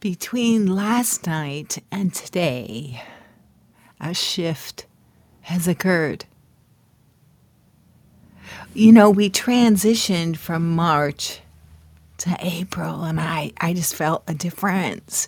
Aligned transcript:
Between 0.00 0.76
last 0.76 1.26
night 1.26 1.82
and 1.90 2.14
today, 2.14 3.02
a 4.00 4.14
shift 4.14 4.86
has 5.40 5.66
occurred. 5.66 6.24
You 8.74 8.92
know, 8.92 9.10
we 9.10 9.28
transitioned 9.28 10.36
from 10.36 10.76
March 10.76 11.40
to 12.18 12.36
April, 12.38 13.02
and 13.02 13.18
I, 13.20 13.50
I 13.60 13.72
just 13.72 13.96
felt 13.96 14.22
a 14.28 14.34
difference. 14.34 15.26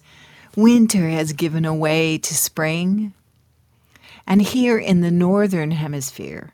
Winter 0.55 1.09
has 1.09 1.33
given 1.33 1.65
away 1.65 2.19
to 2.19 2.33
spring. 2.33 3.13
And 4.25 4.41
here 4.41 4.79
in 4.79 5.01
the 5.01 5.11
Northern 5.11 5.73
Hemisphere, 5.73 6.53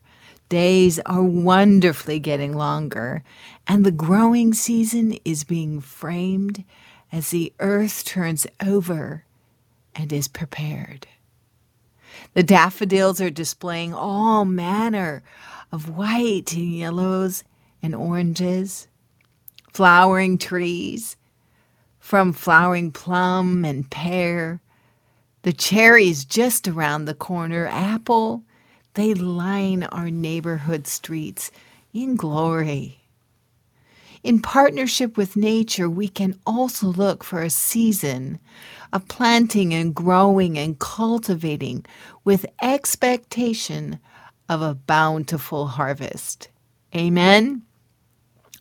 days 0.48 0.98
are 1.01 1.23
wonderfully 1.23 2.19
getting 2.19 2.55
longer, 2.55 3.23
and 3.67 3.85
the 3.85 3.91
growing 3.91 4.55
season 4.55 5.19
is 5.27 5.45
being 5.45 5.83
framed 5.83 6.64
as 7.17 7.30
the 7.30 7.51
earth 7.61 8.05
turns 8.05 8.47
over 8.62 9.24
and 9.95 10.12
is 10.12 10.29
prepared. 10.29 11.07
The 12.34 12.43
daffodils 12.43 13.23
are 13.23 13.30
displaying 13.30 13.95
all 13.95 14.45
manner 14.45 15.23
of 15.73 15.88
white 15.97 16.52
and 16.52 16.74
yellows 16.74 17.43
and 17.83 17.95
oranges, 17.95 18.87
flowering 19.73 20.37
trees, 20.37 21.16
from 21.98 22.34
flowering 22.34 22.93
plum 22.93 23.65
and 23.65 23.91
pear, 23.91 24.60
the 25.41 25.55
cherries 25.55 26.23
just 26.27 26.69
around 26.69 27.07
the 27.07 27.15
corner, 27.15 27.66
apple, 27.66 28.45
they 28.93 29.15
line 29.15 29.85
our 29.85 30.10
neighborhood 30.10 30.87
streets 30.87 31.51
in 31.95 32.15
glory. 32.15 33.05
In 34.27 34.43
partnership 34.43 35.16
with 35.16 35.37
nature, 35.37 35.89
we 35.89 36.09
can 36.09 36.37
also 36.45 36.89
look 36.89 37.23
for 37.23 37.43
a 37.43 37.48
season 37.48 38.41
of 38.93 39.07
planting 39.07 39.73
and 39.73 39.95
growing 39.95 40.59
and 40.59 40.77
cultivating 40.80 41.87
with 42.24 42.45
expectation 42.60 44.01
of 44.49 44.63
a 44.63 44.74
bountiful 44.74 45.68
harvest. 45.68 46.49
Amen. 46.93 47.63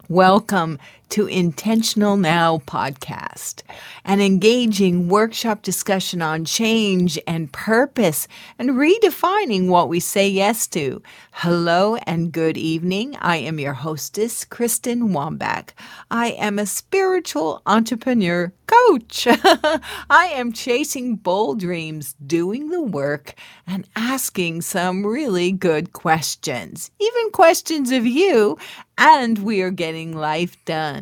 Welcome 0.07 0.77
to 1.09 1.27
Intentional 1.27 2.17
Now 2.17 2.59
podcast, 2.59 3.63
an 4.03 4.21
engaging 4.21 5.07
workshop 5.07 5.61
discussion 5.61 6.21
on 6.21 6.45
change 6.45 7.19
and 7.27 7.51
purpose 7.51 8.27
and 8.57 8.71
redefining 8.71 9.67
what 9.67 9.89
we 9.89 9.99
say 9.99 10.27
yes 10.27 10.67
to. 10.67 11.01
Hello 11.31 11.95
and 11.97 12.31
good 12.31 12.57
evening. 12.57 13.15
I 13.21 13.37
am 13.37 13.59
your 13.59 13.73
hostess, 13.73 14.45
Kristen 14.45 15.09
Wambach. 15.09 15.69
I 16.09 16.29
am 16.31 16.59
a 16.59 16.65
spiritual 16.65 17.61
entrepreneur 17.65 18.53
coach. 18.67 19.27
I 20.09 20.31
am 20.33 20.53
chasing 20.53 21.15
bold 21.15 21.59
dreams, 21.59 22.15
doing 22.25 22.69
the 22.69 22.81
work, 22.81 23.35
and 23.67 23.87
asking 23.95 24.61
some 24.61 25.05
really 25.05 25.51
good 25.51 25.93
questions, 25.93 26.91
even 26.99 27.31
questions 27.31 27.91
of 27.91 28.05
you, 28.05 28.57
and 28.97 29.39
we 29.39 29.61
are 29.61 29.71
getting 29.71 30.15
life 30.15 30.57
done. 30.65 30.94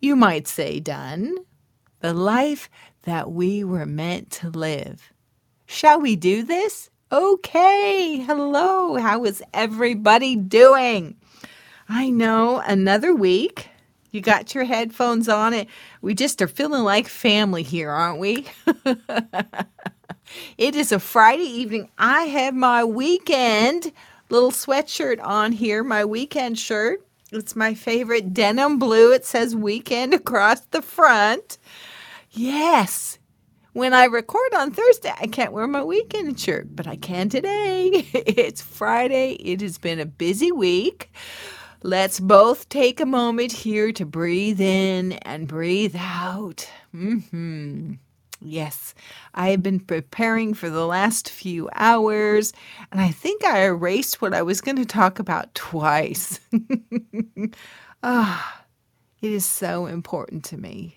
You 0.00 0.16
might 0.16 0.48
say, 0.48 0.80
done. 0.80 1.36
The 2.00 2.14
life 2.14 2.70
that 3.02 3.30
we 3.30 3.64
were 3.64 3.86
meant 3.86 4.30
to 4.32 4.48
live. 4.48 5.12
Shall 5.66 6.00
we 6.00 6.16
do 6.16 6.42
this? 6.42 6.90
Okay. 7.12 8.18
Hello. 8.18 8.96
How 8.96 9.24
is 9.24 9.42
everybody 9.52 10.36
doing? 10.36 11.16
I 11.88 12.10
know 12.10 12.60
another 12.60 13.14
week. 13.14 13.68
You 14.10 14.20
got 14.20 14.54
your 14.54 14.64
headphones 14.64 15.28
on 15.28 15.52
it. 15.52 15.68
We 16.02 16.14
just 16.14 16.40
are 16.42 16.48
feeling 16.48 16.82
like 16.82 17.08
family 17.08 17.62
here, 17.62 17.90
aren't 17.90 18.18
we? 18.18 18.46
it 20.58 20.74
is 20.74 20.92
a 20.92 20.98
Friday 20.98 21.44
evening. 21.44 21.90
I 21.98 22.22
have 22.22 22.54
my 22.54 22.84
weekend 22.84 23.92
little 24.30 24.50
sweatshirt 24.50 25.22
on 25.22 25.52
here, 25.52 25.84
my 25.84 26.04
weekend 26.04 26.58
shirt. 26.58 27.06
It's 27.32 27.54
my 27.54 27.74
favorite 27.74 28.34
denim 28.34 28.78
blue. 28.78 29.12
It 29.12 29.24
says 29.24 29.54
weekend 29.54 30.14
across 30.14 30.60
the 30.60 30.82
front. 30.82 31.58
Yes. 32.30 33.18
When 33.72 33.94
I 33.94 34.06
record 34.06 34.52
on 34.56 34.72
Thursday, 34.72 35.14
I 35.16 35.28
can't 35.28 35.52
wear 35.52 35.68
my 35.68 35.84
weekend 35.84 36.40
shirt, 36.40 36.74
but 36.74 36.88
I 36.88 36.96
can 36.96 37.28
today. 37.28 37.88
it's 38.12 38.60
Friday. 38.60 39.34
It 39.34 39.60
has 39.60 39.78
been 39.78 40.00
a 40.00 40.06
busy 40.06 40.50
week. 40.50 41.12
Let's 41.82 42.18
both 42.18 42.68
take 42.68 43.00
a 43.00 43.06
moment 43.06 43.52
here 43.52 43.92
to 43.92 44.04
breathe 44.04 44.60
in 44.60 45.12
and 45.12 45.46
breathe 45.46 45.94
out. 45.96 46.68
Mm-hmm. 46.94 47.94
Yes, 48.40 48.94
I 49.34 49.50
have 49.50 49.62
been 49.62 49.80
preparing 49.80 50.54
for 50.54 50.70
the 50.70 50.86
last 50.86 51.28
few 51.28 51.68
hours, 51.74 52.54
and 52.90 53.00
I 53.00 53.10
think 53.10 53.44
I 53.44 53.64
erased 53.64 54.22
what 54.22 54.32
I 54.32 54.40
was 54.42 54.62
going 54.62 54.76
to 54.76 54.86
talk 54.86 55.18
about 55.18 55.54
twice. 55.54 56.40
ah, 58.02 58.64
it 59.20 59.30
is 59.30 59.44
so 59.44 59.86
important 59.86 60.44
to 60.46 60.56
me. 60.56 60.96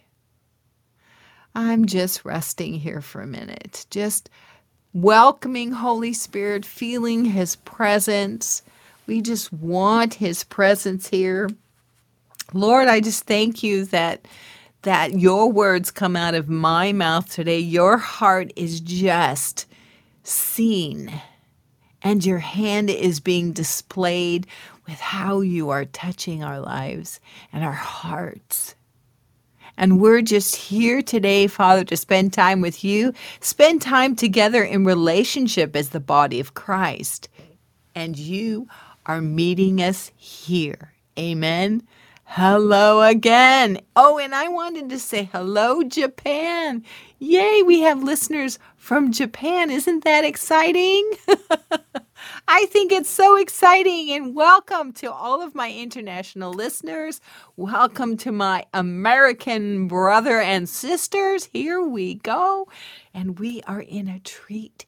I'm 1.54 1.86
just 1.86 2.24
resting 2.24 2.76
here 2.76 3.02
for 3.02 3.22
a 3.22 3.28
minute, 3.28 3.86
just 3.90 4.30
welcoming 4.94 5.74
Holy 5.74 6.14
Spirit, 6.14 6.66
feeling 6.66 7.26
His 7.26 7.58
presence. 7.58 8.62
We 9.06 9.22
just 9.22 9.52
want 9.52 10.16
His 10.16 10.46
presence 10.46 11.10
here. 11.10 11.50
Lord, 12.54 12.88
I 12.88 13.02
just 13.02 13.26
thank 13.26 13.64
you 13.64 13.84
that 13.86 14.26
that 14.84 15.20
your 15.20 15.52
words 15.52 15.92
come 15.92 16.16
out 16.16 16.36
of 16.36 16.48
my 16.48 16.94
mouth 16.94 17.30
today. 17.30 17.60
Your 17.60 17.98
heart 17.98 18.54
is 18.56 18.80
just 18.80 19.66
seen, 20.24 21.22
and 22.02 22.26
your 22.26 22.40
hand 22.40 22.90
is 22.90 23.20
being 23.20 23.52
displayed 23.52 24.48
with 24.86 25.00
how 25.00 25.42
you 25.42 25.70
are 25.70 25.86
touching 25.86 26.44
our 26.44 26.60
lives 26.60 27.20
and 27.52 27.64
our 27.64 27.72
hearts. 27.72 28.76
And 29.78 30.00
we're 30.00 30.22
just 30.22 30.56
here 30.56 31.02
today, 31.02 31.48
Father, 31.48 31.84
to 31.86 31.98
spend 31.98 32.32
time 32.34 32.62
with 32.62 32.84
you, 32.84 33.14
spend 33.40 33.82
time 33.82 34.16
together 34.16 34.64
in 34.64 34.86
relationship 34.86 35.76
as 35.76 35.90
the 35.90 36.00
body 36.00 36.40
of 36.40 36.54
Christ. 36.54 37.28
And 37.96 38.18
you 38.18 38.68
are 39.06 39.22
meeting 39.22 39.82
us 39.82 40.12
here. 40.16 40.94
Amen. 41.18 41.84
Hello 42.36 43.04
again. 43.04 43.80
Oh, 43.96 44.18
and 44.18 44.34
I 44.34 44.48
wanted 44.48 44.90
to 44.90 44.98
say 44.98 45.30
hello, 45.32 45.84
Japan. 45.84 46.84
Yay, 47.20 47.62
we 47.62 47.82
have 47.82 48.02
listeners 48.02 48.58
from 48.76 49.12
Japan. 49.12 49.70
Isn't 49.70 50.04
that 50.04 50.26
exciting? 50.26 51.12
I 52.48 52.66
think 52.66 52.92
it's 52.92 53.12
so 53.12 53.38
exciting. 53.38 54.10
And 54.14 54.36
welcome 54.36 54.94
to 54.94 55.12
all 55.12 55.44
of 55.44 55.54
my 55.54 55.72
international 55.72 56.52
listeners. 56.52 57.22
Welcome 57.56 58.18
to 58.18 58.32
my 58.32 58.66
American 58.74 59.88
brother 59.88 60.42
and 60.42 60.68
sisters. 60.68 61.46
Here 61.54 61.84
we 61.84 62.16
go. 62.16 62.68
And 63.14 63.38
we 63.38 63.62
are 63.68 63.82
in 63.82 64.08
a 64.08 64.20
treat 64.20 64.88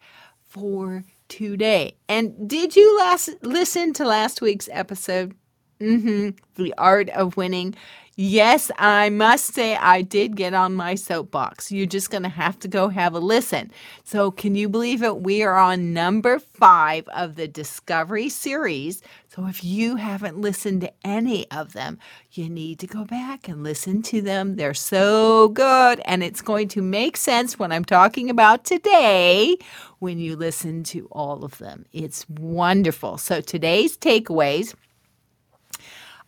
for 0.50 1.04
today. 1.28 1.96
And 2.10 2.50
did 2.50 2.76
you 2.76 2.98
last 2.98 3.30
listen 3.44 3.94
to 3.94 4.04
last 4.04 4.42
week's 4.42 4.68
episode? 4.72 5.36
Mm-hmm. 5.82 6.30
The 6.56 6.74
art 6.78 7.10
of 7.10 7.38
winning. 7.38 7.76
Yes, 8.18 8.72
I 8.78 9.10
must 9.10 9.54
say 9.54 9.76
I 9.76 10.02
did 10.02 10.38
get 10.38 10.54
on 10.54 10.74
my 10.74 10.96
soapbox. 10.96 11.70
You're 11.70 11.86
just 11.86 12.10
going 12.10 12.24
to 12.24 12.30
have 12.30 12.58
to 12.60 12.70
go 12.70 12.88
have 12.88 13.14
a 13.14 13.20
listen. 13.20 13.72
So, 14.06 14.32
can 14.32 14.56
you 14.56 14.70
believe 14.70 15.04
it? 15.04 15.18
We 15.18 15.44
are 15.44 15.58
on 15.58 15.92
number 15.92 16.40
five 16.40 17.10
of 17.10 17.36
the 17.36 17.46
Discovery 17.50 18.30
series. 18.30 19.02
So, 19.28 19.48
if 19.48 19.66
you 19.66 19.98
haven't 19.98 20.40
listened 20.40 20.80
to 20.80 20.94
any 21.04 21.52
of 21.52 21.74
them, 21.74 22.00
you 22.32 22.50
need 22.50 22.80
to 22.80 22.88
go 22.88 23.04
back 23.04 23.50
and 23.50 23.66
listen 23.66 24.02
to 24.04 24.22
them. 24.22 24.56
They're 24.56 24.74
so 24.74 25.50
good. 25.50 26.00
And 26.06 26.24
it's 26.24 26.42
going 26.42 26.70
to 26.70 26.82
make 26.82 27.18
sense 27.18 27.60
when 27.60 27.74
I'm 27.74 27.84
talking 27.84 28.30
about 28.30 28.64
today 28.64 29.58
when 30.00 30.20
you 30.20 30.38
listen 30.38 30.84
to 30.86 31.10
all 31.12 31.44
of 31.44 31.58
them. 31.58 31.86
It's 31.92 32.30
wonderful. 32.30 33.18
So, 33.18 33.42
today's 33.42 33.98
takeaways 33.98 34.74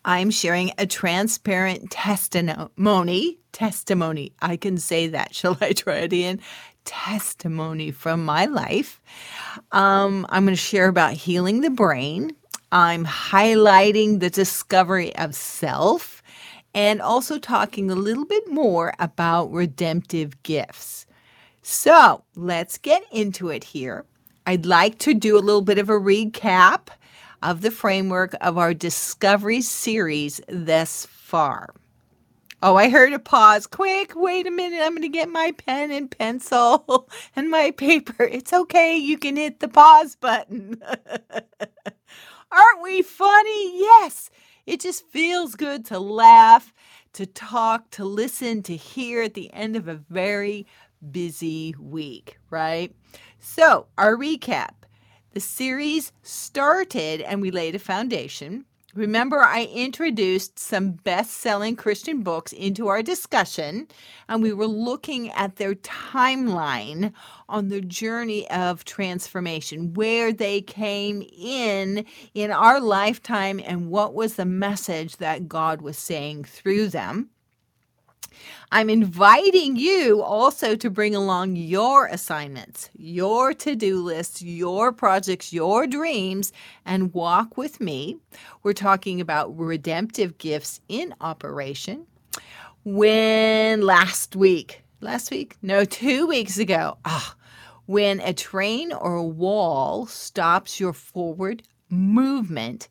I'm 0.07 0.31
sharing 0.31 0.71
a 0.77 0.87
transparent 0.87 1.91
testimony. 1.91 3.39
Testimony. 3.51 4.31
I 4.41 4.55
can 4.55 4.77
say 4.77 5.07
that. 5.07 5.35
Shall 5.35 5.57
I 5.59 5.73
try 5.73 5.97
it 5.97 6.13
again? 6.13 6.39
Testimony 6.85 7.91
from 7.91 8.23
my 8.23 8.45
life. 8.45 9.01
Um, 9.73 10.25
I'm 10.29 10.45
going 10.45 10.55
to 10.55 10.61
share 10.61 10.87
about 10.87 11.11
healing 11.11 11.59
the 11.59 11.69
brain. 11.69 12.31
I'm 12.71 13.05
highlighting 13.05 14.21
the 14.21 14.29
discovery 14.29 15.13
of 15.17 15.35
self 15.35 16.23
and 16.73 17.01
also 17.01 17.37
talking 17.37 17.91
a 17.91 17.95
little 17.95 18.25
bit 18.25 18.49
more 18.49 18.93
about 18.99 19.51
redemptive 19.51 20.41
gifts. 20.43 21.05
So 21.63 22.23
let's 22.37 22.77
get 22.77 23.03
into 23.11 23.49
it 23.49 23.65
here. 23.65 24.05
I'd 24.45 24.65
like 24.65 24.99
to 24.99 25.13
do 25.13 25.37
a 25.37 25.43
little 25.43 25.61
bit 25.61 25.77
of 25.77 25.89
a 25.89 25.99
recap 25.99 26.87
of 27.41 27.61
the 27.61 27.71
framework 27.71 28.35
of 28.41 28.57
our 28.57 28.73
Discovery 28.73 29.61
series 29.61 30.41
thus 30.47 31.05
far. 31.05 31.73
Oh, 32.63 32.75
I 32.75 32.89
heard 32.89 33.13
a 33.13 33.19
pause. 33.19 33.67
Quick, 33.67 34.13
wait 34.15 34.47
a 34.47 34.51
minute. 34.51 34.81
I'm 34.81 34.93
going 34.93 35.03
to 35.03 35.09
get 35.09 35.29
my 35.29 35.53
pen 35.57 35.91
and 35.91 36.09
pencil 36.09 37.07
and 37.35 37.51
my 37.51 37.69
paper. 37.71 38.23
It's 38.23 38.51
okay. 38.51 38.95
You 38.95 39.17
can 39.17 39.35
hit 39.35 39.59
the 39.59 39.67
pause 39.67 40.15
button. 40.15 40.81
Aren't 42.51 42.81
we 42.81 43.03
funny? 43.03 43.79
Yes. 43.79 44.31
It 44.65 44.81
just 44.81 45.07
feels 45.07 45.55
good 45.55 45.85
to 45.85 45.99
laugh, 45.99 46.73
to 47.13 47.27
talk, 47.27 47.91
to 47.91 48.03
listen, 48.03 48.63
to 48.63 48.75
hear 48.75 49.21
at 49.21 49.35
the 49.35 49.53
end 49.53 49.75
of 49.75 49.87
a 49.87 49.95
very 50.09 50.65
busy 51.11 51.75
week, 51.79 52.39
right? 52.49 52.93
So, 53.39 53.85
our 53.97 54.15
recap 54.15 54.71
the 55.37 55.41
series 55.41 56.11
started 56.23 57.21
and 57.21 57.43
we 57.43 57.51
laid 57.51 57.75
a 57.75 57.79
foundation. 57.79 58.65
Remember, 58.95 59.37
I 59.43 59.65
introduced 59.65 60.57
some 60.57 60.93
best 60.93 61.29
selling 61.33 61.75
Christian 61.75 62.23
books 62.23 62.53
into 62.53 62.87
our 62.87 63.03
discussion, 63.03 63.87
and 64.27 64.41
we 64.41 64.51
were 64.51 64.65
looking 64.65 65.29
at 65.33 65.57
their 65.57 65.75
timeline 65.75 67.13
on 67.47 67.67
the 67.67 67.81
journey 67.81 68.49
of 68.49 68.83
transformation, 68.83 69.93
where 69.93 70.33
they 70.33 70.59
came 70.59 71.21
in 71.37 72.03
in 72.33 72.49
our 72.49 72.79
lifetime, 72.79 73.61
and 73.63 73.91
what 73.91 74.15
was 74.15 74.37
the 74.37 74.45
message 74.45 75.17
that 75.17 75.47
God 75.47 75.83
was 75.83 75.99
saying 75.99 76.45
through 76.45 76.87
them. 76.87 77.29
I'm 78.71 78.89
inviting 78.89 79.75
you 79.75 80.21
also 80.21 80.75
to 80.75 80.89
bring 80.89 81.15
along 81.15 81.55
your 81.55 82.07
assignments, 82.07 82.89
your 82.97 83.53
to 83.55 83.75
do 83.75 84.01
lists, 84.01 84.41
your 84.41 84.91
projects, 84.91 85.53
your 85.53 85.87
dreams, 85.87 86.51
and 86.85 87.13
walk 87.13 87.57
with 87.57 87.79
me. 87.79 88.17
We're 88.63 88.73
talking 88.73 89.21
about 89.21 89.57
redemptive 89.57 90.37
gifts 90.37 90.81
in 90.89 91.13
operation. 91.21 92.05
When 92.83 93.81
last 93.81 94.35
week, 94.35 94.83
last 95.01 95.31
week? 95.31 95.57
No, 95.61 95.85
two 95.85 96.27
weeks 96.27 96.57
ago, 96.57 96.97
ah, 97.05 97.35
when 97.85 98.19
a 98.19 98.33
train 98.33 98.91
or 98.91 99.15
a 99.15 99.23
wall 99.23 100.05
stops 100.07 100.79
your 100.79 100.93
forward 100.93 101.63
movement 101.89 102.89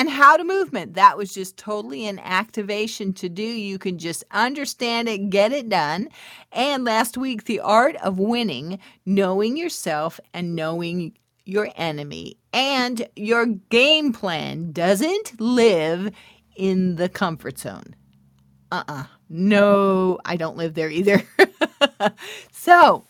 and 0.00 0.08
how 0.08 0.34
to 0.34 0.44
movement. 0.44 0.94
That 0.94 1.18
was 1.18 1.30
just 1.30 1.58
totally 1.58 2.06
an 2.06 2.20
activation 2.20 3.12
to 3.12 3.28
do. 3.28 3.42
You 3.42 3.78
can 3.78 3.98
just 3.98 4.24
understand 4.30 5.10
it, 5.10 5.28
get 5.28 5.52
it 5.52 5.68
done. 5.68 6.08
And 6.52 6.86
last 6.86 7.18
week, 7.18 7.44
the 7.44 7.60
art 7.60 7.96
of 7.96 8.18
winning, 8.18 8.78
knowing 9.04 9.58
yourself 9.58 10.18
and 10.32 10.56
knowing 10.56 11.12
your 11.44 11.68
enemy. 11.76 12.38
And 12.50 13.06
your 13.14 13.44
game 13.44 14.14
plan 14.14 14.72
doesn't 14.72 15.38
live 15.38 16.10
in 16.56 16.96
the 16.96 17.10
comfort 17.10 17.58
zone. 17.58 17.94
Uh 18.72 18.82
uh-uh. 18.88 19.00
uh 19.00 19.04
No, 19.28 20.18
I 20.24 20.36
don't 20.36 20.56
live 20.56 20.72
there 20.72 20.88
either. 20.88 21.22
so, 22.52 23.04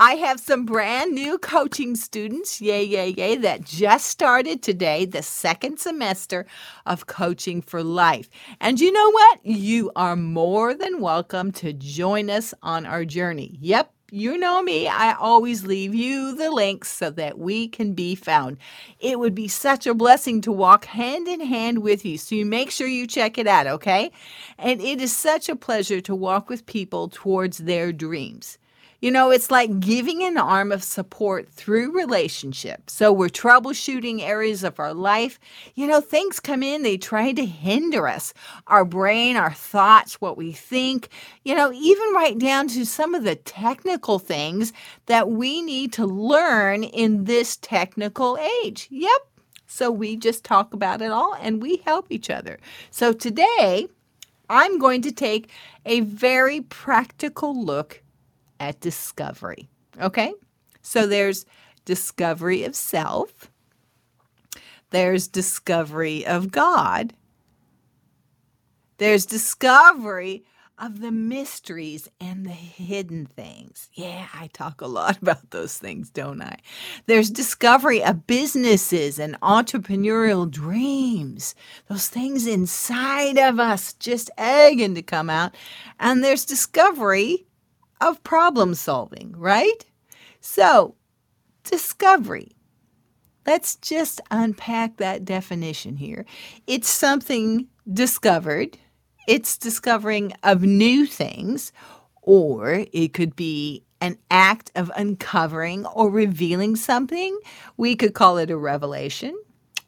I 0.00 0.14
have 0.14 0.38
some 0.38 0.64
brand 0.64 1.12
new 1.12 1.38
coaching 1.38 1.96
students, 1.96 2.60
yay, 2.60 2.84
yay, 2.84 3.08
yay, 3.08 3.34
that 3.38 3.64
just 3.64 4.06
started 4.06 4.62
today, 4.62 5.04
the 5.04 5.24
second 5.24 5.80
semester 5.80 6.46
of 6.86 7.08
Coaching 7.08 7.60
for 7.60 7.82
Life. 7.82 8.30
And 8.60 8.78
you 8.78 8.92
know 8.92 9.10
what? 9.10 9.40
You 9.42 9.90
are 9.96 10.14
more 10.14 10.72
than 10.72 11.00
welcome 11.00 11.50
to 11.54 11.72
join 11.72 12.30
us 12.30 12.54
on 12.62 12.86
our 12.86 13.04
journey. 13.04 13.58
Yep, 13.60 13.92
you 14.12 14.38
know 14.38 14.62
me, 14.62 14.86
I 14.86 15.14
always 15.14 15.66
leave 15.66 15.96
you 15.96 16.32
the 16.32 16.52
links 16.52 16.92
so 16.92 17.10
that 17.10 17.36
we 17.36 17.66
can 17.66 17.94
be 17.94 18.14
found. 18.14 18.58
It 19.00 19.18
would 19.18 19.34
be 19.34 19.48
such 19.48 19.84
a 19.84 19.94
blessing 19.94 20.40
to 20.42 20.52
walk 20.52 20.84
hand 20.84 21.26
in 21.26 21.40
hand 21.40 21.80
with 21.80 22.04
you, 22.04 22.18
so 22.18 22.36
you 22.36 22.46
make 22.46 22.70
sure 22.70 22.86
you 22.86 23.08
check 23.08 23.36
it 23.36 23.48
out, 23.48 23.66
okay? 23.66 24.12
And 24.58 24.80
it 24.80 25.00
is 25.00 25.10
such 25.10 25.48
a 25.48 25.56
pleasure 25.56 26.00
to 26.02 26.14
walk 26.14 26.48
with 26.48 26.66
people 26.66 27.08
towards 27.08 27.58
their 27.58 27.90
dreams. 27.92 28.58
You 29.00 29.12
know, 29.12 29.30
it's 29.30 29.50
like 29.50 29.78
giving 29.78 30.24
an 30.24 30.36
arm 30.36 30.72
of 30.72 30.82
support 30.82 31.48
through 31.48 31.96
relationship. 31.96 32.90
So 32.90 33.12
we're 33.12 33.28
troubleshooting 33.28 34.22
areas 34.22 34.64
of 34.64 34.80
our 34.80 34.92
life. 34.92 35.38
You 35.76 35.86
know, 35.86 36.00
things 36.00 36.40
come 36.40 36.64
in, 36.64 36.82
they 36.82 36.96
try 36.96 37.32
to 37.32 37.46
hinder 37.46 38.08
us. 38.08 38.34
Our 38.66 38.84
brain, 38.84 39.36
our 39.36 39.52
thoughts, 39.52 40.20
what 40.20 40.36
we 40.36 40.50
think, 40.50 41.10
you 41.44 41.54
know, 41.54 41.70
even 41.72 42.12
right 42.12 42.36
down 42.36 42.66
to 42.68 42.84
some 42.84 43.14
of 43.14 43.22
the 43.22 43.36
technical 43.36 44.18
things 44.18 44.72
that 45.06 45.30
we 45.30 45.62
need 45.62 45.92
to 45.92 46.04
learn 46.04 46.82
in 46.82 47.24
this 47.24 47.56
technical 47.56 48.36
age. 48.64 48.88
Yep. 48.90 49.28
So 49.68 49.92
we 49.92 50.16
just 50.16 50.42
talk 50.42 50.74
about 50.74 51.02
it 51.02 51.12
all 51.12 51.36
and 51.40 51.62
we 51.62 51.76
help 51.84 52.06
each 52.10 52.30
other. 52.30 52.58
So 52.90 53.12
today, 53.12 53.86
I'm 54.50 54.78
going 54.78 55.02
to 55.02 55.12
take 55.12 55.50
a 55.86 56.00
very 56.00 56.62
practical 56.62 57.64
look 57.64 58.02
at 58.60 58.80
discovery. 58.80 59.68
Okay? 60.00 60.34
So 60.82 61.06
there's 61.06 61.44
discovery 61.84 62.64
of 62.64 62.74
self, 62.74 63.50
there's 64.90 65.28
discovery 65.28 66.26
of 66.26 66.50
God, 66.50 67.14
there's 68.98 69.26
discovery 69.26 70.44
of 70.78 71.00
the 71.00 71.10
mysteries 71.10 72.08
and 72.20 72.46
the 72.46 72.50
hidden 72.50 73.26
things. 73.26 73.88
Yeah, 73.94 74.28
I 74.32 74.48
talk 74.48 74.80
a 74.80 74.86
lot 74.86 75.18
about 75.22 75.50
those 75.50 75.76
things, 75.76 76.10
don't 76.10 76.40
I? 76.40 76.58
There's 77.06 77.30
discovery 77.30 78.02
of 78.02 78.26
businesses 78.26 79.18
and 79.18 79.40
entrepreneurial 79.40 80.50
dreams, 80.50 81.54
those 81.88 82.08
things 82.08 82.46
inside 82.46 83.38
of 83.38 83.58
us 83.58 83.92
just 83.94 84.30
egging 84.38 84.94
to 84.94 85.02
come 85.02 85.30
out. 85.30 85.54
And 85.98 86.22
there's 86.22 86.44
discovery 86.44 87.46
of 88.00 88.22
problem 88.24 88.74
solving, 88.74 89.34
right? 89.36 89.84
So, 90.40 90.94
discovery. 91.64 92.52
Let's 93.46 93.76
just 93.76 94.20
unpack 94.30 94.98
that 94.98 95.24
definition 95.24 95.96
here. 95.96 96.26
It's 96.66 96.88
something 96.88 97.66
discovered, 97.90 98.76
it's 99.26 99.56
discovering 99.56 100.32
of 100.42 100.62
new 100.62 101.06
things, 101.06 101.72
or 102.22 102.84
it 102.92 103.14
could 103.14 103.34
be 103.36 103.84
an 104.00 104.18
act 104.30 104.70
of 104.74 104.90
uncovering 104.96 105.86
or 105.86 106.10
revealing 106.10 106.76
something. 106.76 107.38
We 107.76 107.96
could 107.96 108.14
call 108.14 108.38
it 108.38 108.50
a 108.50 108.56
revelation. 108.56 109.36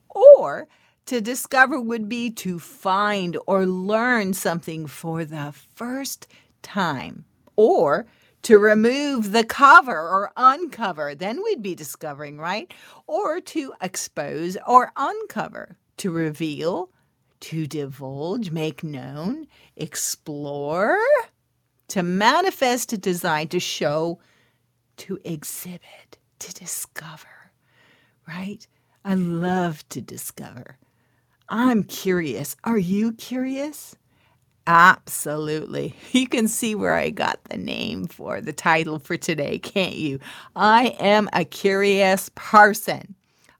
Or 0.09 0.67
to 1.07 1.21
discover 1.21 1.81
would 1.81 2.09
be 2.09 2.31
to 2.31 2.59
find 2.59 3.37
or 3.47 3.67
learn 3.67 4.33
something 4.33 4.87
for 4.87 5.25
the 5.25 5.53
first 5.75 6.27
time 6.62 7.25
or 7.61 8.07
to 8.43 8.59
remove 8.59 9.33
the 9.33 9.45
cover 9.45 9.93
or 9.93 10.33
uncover, 10.35 11.14
then 11.14 11.43
we'd 11.45 11.62
be 11.62 11.75
discovering, 11.75 12.38
right? 12.38 12.73
Or 13.07 13.38
to 13.38 13.75
expose 13.83 14.57
or 14.67 14.93
uncover, 14.97 15.76
to 15.99 16.11
reveal, 16.11 16.88
to 17.40 17.67
divulge, 17.67 18.50
make 18.50 18.83
known, 18.83 19.47
explore, 19.76 20.99
to 21.88 22.02
manifest, 22.02 22.88
to 22.90 22.99
design, 22.99 23.49
to 23.49 23.61
show, 23.61 24.21
to 24.97 25.19
exhibit, 25.23 26.17
to 26.38 26.55
discover, 26.55 27.52
right? 28.26 28.67
I 29.05 29.14
love 29.14 29.87
to 29.90 30.00
discover. 30.00 30.79
I'm 31.50 31.83
curious. 31.85 32.57
Are 32.64 32.79
you 32.79 33.12
curious? 33.12 33.97
Absolutely. 34.71 35.97
You 36.12 36.29
can 36.29 36.47
see 36.47 36.77
where 36.77 36.95
I 36.95 37.11
got 37.11 37.43
the 37.45 37.57
name 37.57 38.07
for 38.07 38.41
the 38.41 38.53
title 38.53 39.00
for 39.00 39.17
today, 39.17 39.59
can't 39.59 39.97
you? 39.97 40.21
I 40.55 40.95
am 41.00 41.29
a 41.33 41.45
curious 41.45 42.31
person. 42.37 43.17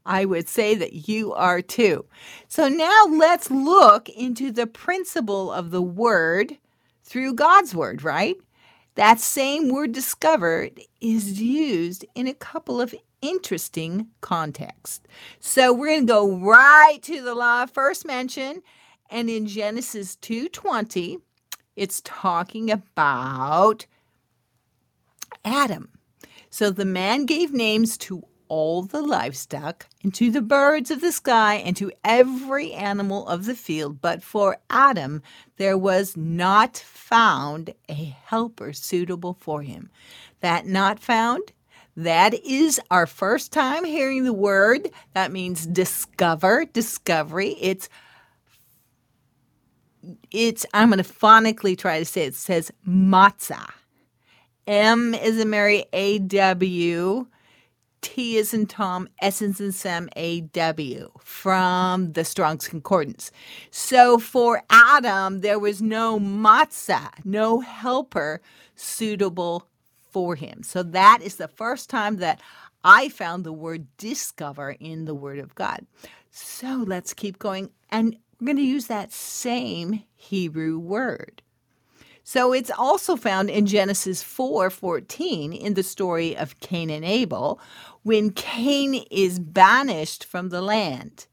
I 0.07 0.25
would 0.25 0.49
say 0.49 0.77
that 0.77 1.09
you 1.09 1.33
are 1.35 1.63
too. 1.63 2.05
So 2.49 2.69
now 2.69 3.07
let's 3.11 3.51
look 3.51 4.09
into 4.09 4.53
the 4.53 4.69
principle 4.69 5.51
of 5.53 5.73
the 5.73 5.83
word 5.83 6.57
through 7.03 7.35
God's 7.35 7.75
word, 7.75 8.05
right? 8.05 8.37
That 8.95 9.19
same 9.19 9.69
word 9.69 9.93
discovered 9.93 10.81
is 11.01 11.41
used 11.41 12.05
in 12.15 12.29
a 12.29 12.35
couple 12.35 12.81
of 12.81 12.95
interesting 13.21 14.09
contexts. 14.21 15.01
So 15.41 15.73
we're 15.73 15.89
going 15.89 16.07
to 16.07 16.13
go 16.13 16.37
right 16.37 16.99
to 17.03 17.21
the 17.23 17.35
law 17.35 17.67
first 17.67 18.07
mention 18.07 18.63
and 19.11 19.29
in 19.29 19.47
Genesis 19.47 20.17
2:20, 20.17 21.19
it's 21.77 22.01
talking 22.05 22.71
about 22.71 23.87
Adam. 25.45 25.91
So 26.51 26.71
the 26.71 26.85
man 26.85 27.27
gave 27.27 27.53
names 27.53 27.97
to 27.99 28.25
all 28.49 28.83
the 28.83 29.01
livestock, 29.01 29.87
and 30.03 30.13
to 30.13 30.29
the 30.29 30.43
birds 30.43 30.91
of 30.91 31.01
the 31.01 31.13
sky, 31.13 31.55
and 31.55 31.77
to 31.77 31.93
every 32.03 32.73
animal 32.73 33.29
of 33.29 33.45
the 33.45 33.55
field. 33.55 34.01
But 34.01 34.25
for 34.25 34.59
Adam, 34.69 35.23
there 35.57 35.79
was 35.79 36.17
not 36.17 36.77
found 36.77 37.75
a 37.89 38.17
helper 38.25 38.73
suitable 38.73 39.35
for 39.39 39.63
him. 39.63 39.89
That 40.41 40.67
not 40.67 40.99
found, 40.99 41.53
that 41.97 42.35
is 42.45 42.81
our 42.91 43.07
first 43.07 43.53
time 43.53 43.85
hearing 43.85 44.25
the 44.25 44.33
word. 44.33 44.91
That 45.15 45.31
means 45.31 45.65
discover, 45.65 46.65
discovery. 46.65 47.57
It's 47.61 47.89
it's, 50.31 50.65
I'm 50.75 50.91
going 50.91 51.03
to 51.03 51.11
phonically 51.11 51.77
try 51.77 51.99
to 51.99 52.05
say 52.05 52.23
it, 52.23 52.29
it 52.29 52.35
says 52.35 52.73
matsa. 52.87 53.71
M 54.67 55.15
is 55.15 55.39
in 55.39 55.51
Mary, 55.51 55.85
A 55.93 56.19
W. 56.19 57.27
T 58.03 58.37
is 58.37 58.55
in 58.55 58.67
Tom, 58.67 59.09
S 59.21 59.43
is 59.43 59.61
in 59.61 59.73
Sam, 59.73 60.09
A 60.17 60.41
W 60.41 61.11
from 61.19 62.13
the 62.13 62.25
Strong's 62.25 62.67
Concordance. 62.67 63.31
So 63.71 64.19
for 64.19 64.63
Adam, 64.71 65.41
there 65.41 65.59
was 65.59 65.83
no 65.83 66.19
matsa, 66.19 67.11
no 67.25 67.61
helper 67.61 68.41
suitable 68.75 69.67
for 70.11 70.35
him. 70.35 70.63
So 70.63 70.83
that 70.83 71.19
is 71.23 71.37
the 71.37 71.49
first 71.49 71.91
time 71.91 72.17
that 72.17 72.41
I 72.83 73.11
found 73.11 73.45
the 73.45 73.53
word 73.53 73.87
discover 73.99 74.71
in 74.71 75.05
the 75.05 75.15
Word 75.15 75.39
of 75.39 75.55
God. 75.55 75.87
So 76.31 76.85
let's 76.87 77.13
keep 77.13 77.39
going. 77.39 77.71
And 77.91 78.17
we're 78.41 78.47
going 78.47 78.57
to 78.57 78.63
use 78.63 78.87
that 78.87 79.13
same 79.13 80.05
Hebrew 80.17 80.79
word. 80.79 81.43
So 82.23 82.53
it's 82.53 82.71
also 82.71 83.17
found 83.17 83.51
in 83.51 83.67
Genesis 83.67 84.23
4:14 84.23 85.53
in 85.53 85.75
the 85.75 85.83
story 85.83 86.37
of 86.37 86.61
Cain 86.61 86.89
and 86.89 87.05
Abel 87.05 87.61
when 88.03 88.31
Cain 88.31 89.05
is 89.11 89.39
banished 89.39 90.25
from 90.25 90.49
the 90.49 90.63
land. 90.63 91.27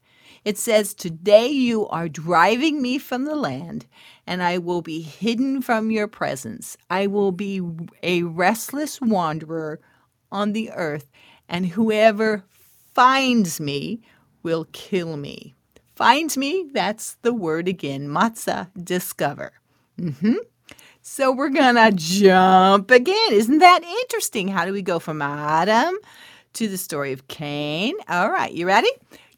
It 0.44 0.58
says, 0.58 0.94
"Today 0.94 1.48
you 1.48 1.86
are 1.88 2.08
driving 2.08 2.82
me 2.82 2.98
from 2.98 3.24
the 3.24 3.36
land, 3.36 3.86
and 4.26 4.42
I 4.42 4.58
will 4.58 4.82
be 4.82 5.00
hidden 5.02 5.62
from 5.62 5.90
your 5.90 6.08
presence. 6.08 6.76
I 6.90 7.06
will 7.06 7.32
be 7.32 7.60
a 8.02 8.22
restless 8.22 9.00
wanderer 9.00 9.80
on 10.32 10.52
the 10.52 10.70
earth, 10.72 11.10
and 11.48 11.66
whoever 11.66 12.44
finds 12.94 13.60
me 13.60 14.00
will 14.42 14.66
kill 14.72 15.16
me." 15.16 15.54
Finds 15.98 16.36
me, 16.36 16.64
that's 16.72 17.16
the 17.22 17.34
word 17.34 17.66
again, 17.66 18.06
matsa, 18.06 18.68
discover. 18.80 19.50
Mm-hmm. 20.00 20.36
So 21.02 21.32
we're 21.32 21.50
to 21.74 21.90
jump 21.92 22.92
again. 22.92 23.32
Isn't 23.32 23.58
that 23.58 23.82
interesting? 23.82 24.46
How 24.46 24.64
do 24.64 24.72
we 24.72 24.80
go 24.80 25.00
from 25.00 25.20
Adam 25.20 25.98
to 26.52 26.68
the 26.68 26.78
story 26.78 27.12
of 27.12 27.26
Cain? 27.26 27.94
All 28.08 28.30
right, 28.30 28.52
you 28.52 28.64
ready? 28.64 28.90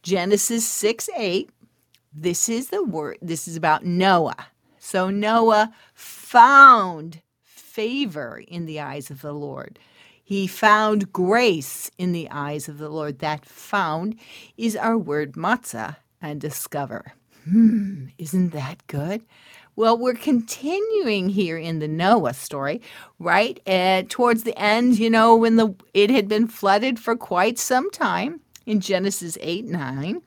Genesis 0.02 0.68
6 0.68 1.08
8. 1.16 1.48
This 2.12 2.50
is 2.50 2.68
the 2.68 2.84
word, 2.84 3.16
this 3.22 3.48
is 3.48 3.56
about 3.56 3.86
Noah. 3.86 4.48
So 4.78 5.08
Noah 5.08 5.72
found 5.94 7.22
favor 7.42 8.42
in 8.46 8.66
the 8.66 8.80
eyes 8.80 9.10
of 9.10 9.22
the 9.22 9.32
Lord. 9.32 9.78
He 10.22 10.46
found 10.46 11.10
grace 11.10 11.90
in 11.96 12.12
the 12.12 12.28
eyes 12.30 12.68
of 12.68 12.76
the 12.76 12.90
Lord. 12.90 13.20
That 13.20 13.46
found 13.46 14.16
is 14.58 14.76
our 14.76 14.98
word 14.98 15.32
matsa 15.32 15.96
and 16.20 16.40
discover. 16.40 17.12
Hmm, 17.44 18.08
isn't 18.18 18.50
that 18.50 18.86
good? 18.86 19.22
Well, 19.76 19.96
we're 19.96 20.14
continuing 20.14 21.30
here 21.30 21.56
in 21.56 21.78
the 21.78 21.88
Noah 21.88 22.34
story, 22.34 22.82
right? 23.18 23.60
And 23.66 24.10
towards 24.10 24.42
the 24.42 24.58
end, 24.58 24.98
you 24.98 25.08
know, 25.08 25.34
when 25.34 25.56
the 25.56 25.74
it 25.94 26.10
had 26.10 26.28
been 26.28 26.48
flooded 26.48 26.98
for 26.98 27.16
quite 27.16 27.58
some 27.58 27.90
time 27.90 28.40
in 28.66 28.80
Genesis 28.80 29.38
8 29.40 29.64
9, 29.64 30.22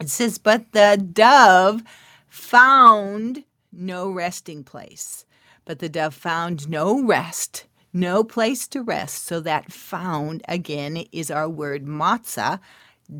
it 0.00 0.08
says, 0.08 0.38
But 0.38 0.72
the 0.72 1.00
dove 1.12 1.82
found 2.28 3.44
no 3.72 4.10
resting 4.10 4.64
place. 4.64 5.24
But 5.64 5.78
the 5.78 5.88
dove 5.88 6.14
found 6.14 6.68
no 6.68 7.02
rest, 7.02 7.66
no 7.92 8.24
place 8.24 8.66
to 8.68 8.82
rest. 8.82 9.24
So 9.24 9.40
that 9.40 9.72
found 9.72 10.42
again 10.48 11.04
is 11.12 11.30
our 11.30 11.48
word 11.48 11.86
matsa, 11.86 12.60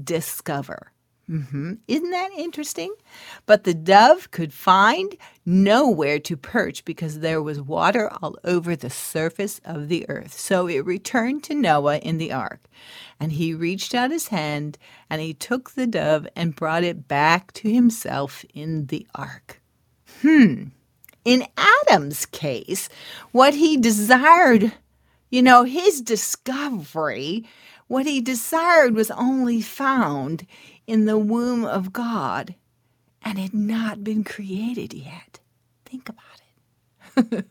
discover. 0.02 0.90
Mm-hmm. 1.28 1.74
Isn't 1.88 2.10
that 2.10 2.30
interesting? 2.36 2.94
But 3.46 3.64
the 3.64 3.74
dove 3.74 4.30
could 4.30 4.52
find 4.52 5.16
nowhere 5.46 6.18
to 6.20 6.36
perch 6.36 6.84
because 6.84 7.20
there 7.20 7.42
was 7.42 7.60
water 7.60 8.10
all 8.20 8.36
over 8.44 8.76
the 8.76 8.90
surface 8.90 9.60
of 9.64 9.88
the 9.88 10.08
earth. 10.08 10.38
So 10.38 10.66
it 10.66 10.84
returned 10.84 11.42
to 11.44 11.54
Noah 11.54 11.98
in 11.98 12.18
the 12.18 12.32
ark. 12.32 12.64
And 13.18 13.32
he 13.32 13.54
reached 13.54 13.94
out 13.94 14.10
his 14.10 14.28
hand 14.28 14.76
and 15.08 15.22
he 15.22 15.32
took 15.32 15.70
the 15.70 15.86
dove 15.86 16.26
and 16.36 16.56
brought 16.56 16.84
it 16.84 17.08
back 17.08 17.52
to 17.54 17.72
himself 17.72 18.44
in 18.52 18.86
the 18.86 19.06
ark. 19.14 19.60
Hmm. 20.20 20.64
In 21.24 21.46
Adam's 21.56 22.26
case, 22.26 22.90
what 23.32 23.54
he 23.54 23.78
desired, 23.78 24.72
you 25.30 25.42
know, 25.42 25.64
his 25.64 26.02
discovery, 26.02 27.46
what 27.86 28.06
he 28.06 28.20
desired 28.20 28.94
was 28.94 29.10
only 29.10 29.60
found 29.60 30.46
in 30.86 31.06
the 31.06 31.18
womb 31.18 31.64
of 31.64 31.92
God 31.92 32.54
and 33.22 33.38
had 33.38 33.54
not 33.54 34.04
been 34.04 34.24
created 34.24 34.92
yet. 34.92 35.40
Think 35.84 36.08
about 36.08 36.24
it. 37.16 37.46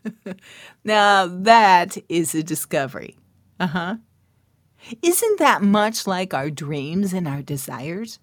now, 0.83 1.25
that 1.27 1.97
is 2.09 2.35
a 2.35 2.43
discovery. 2.43 3.17
Uh 3.59 3.67
huh. 3.67 3.95
Isn't 5.01 5.39
that 5.39 5.61
much 5.61 6.05
like 6.05 6.33
our 6.33 6.49
dreams 6.49 7.13
and 7.13 7.27
our 7.27 7.41
desires? 7.41 8.19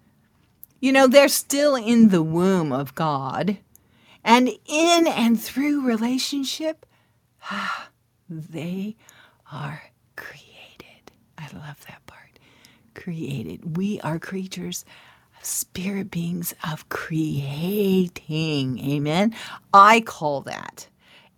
You 0.81 0.93
know, 0.93 1.07
they're 1.07 1.29
still 1.29 1.75
in 1.75 2.09
the 2.09 2.23
womb 2.23 2.73
of 2.73 2.95
God. 2.95 3.59
And 4.23 4.51
in 4.67 5.07
and 5.07 5.41
through 5.41 5.87
relationship, 5.87 6.85
ah, 7.51 7.89
they 8.29 8.97
are 9.51 9.83
created. 10.17 11.13
I 11.39 11.45
love 11.55 11.85
that 11.87 12.05
part 12.07 12.30
created. 12.95 13.77
We 13.77 14.01
are 14.01 14.19
creatures 14.19 14.85
spirit 15.43 16.11
beings 16.11 16.55
of 16.69 16.89
creating. 16.89 18.19
Amen. 18.79 19.35
I 19.73 20.01
call 20.01 20.41
that 20.43 20.89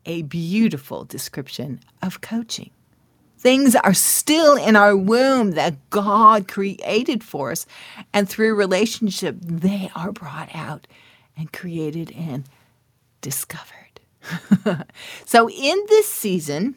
a 0.04 0.22
beautiful 0.22 1.04
description 1.04 1.80
of 2.02 2.20
coaching. 2.20 2.70
Things 3.38 3.74
are 3.76 3.94
still 3.94 4.56
in 4.56 4.76
our 4.76 4.96
womb 4.96 5.52
that 5.52 5.90
God 5.90 6.46
created 6.48 7.24
for 7.24 7.50
us. 7.50 7.66
And 8.12 8.28
through 8.28 8.54
relationship, 8.54 9.36
they 9.40 9.90
are 9.96 10.12
brought 10.12 10.54
out 10.54 10.86
and 11.36 11.52
created 11.52 12.12
and 12.12 12.44
discovered. 13.20 14.00
so, 15.24 15.50
in 15.50 15.84
this 15.88 16.06
season, 16.08 16.76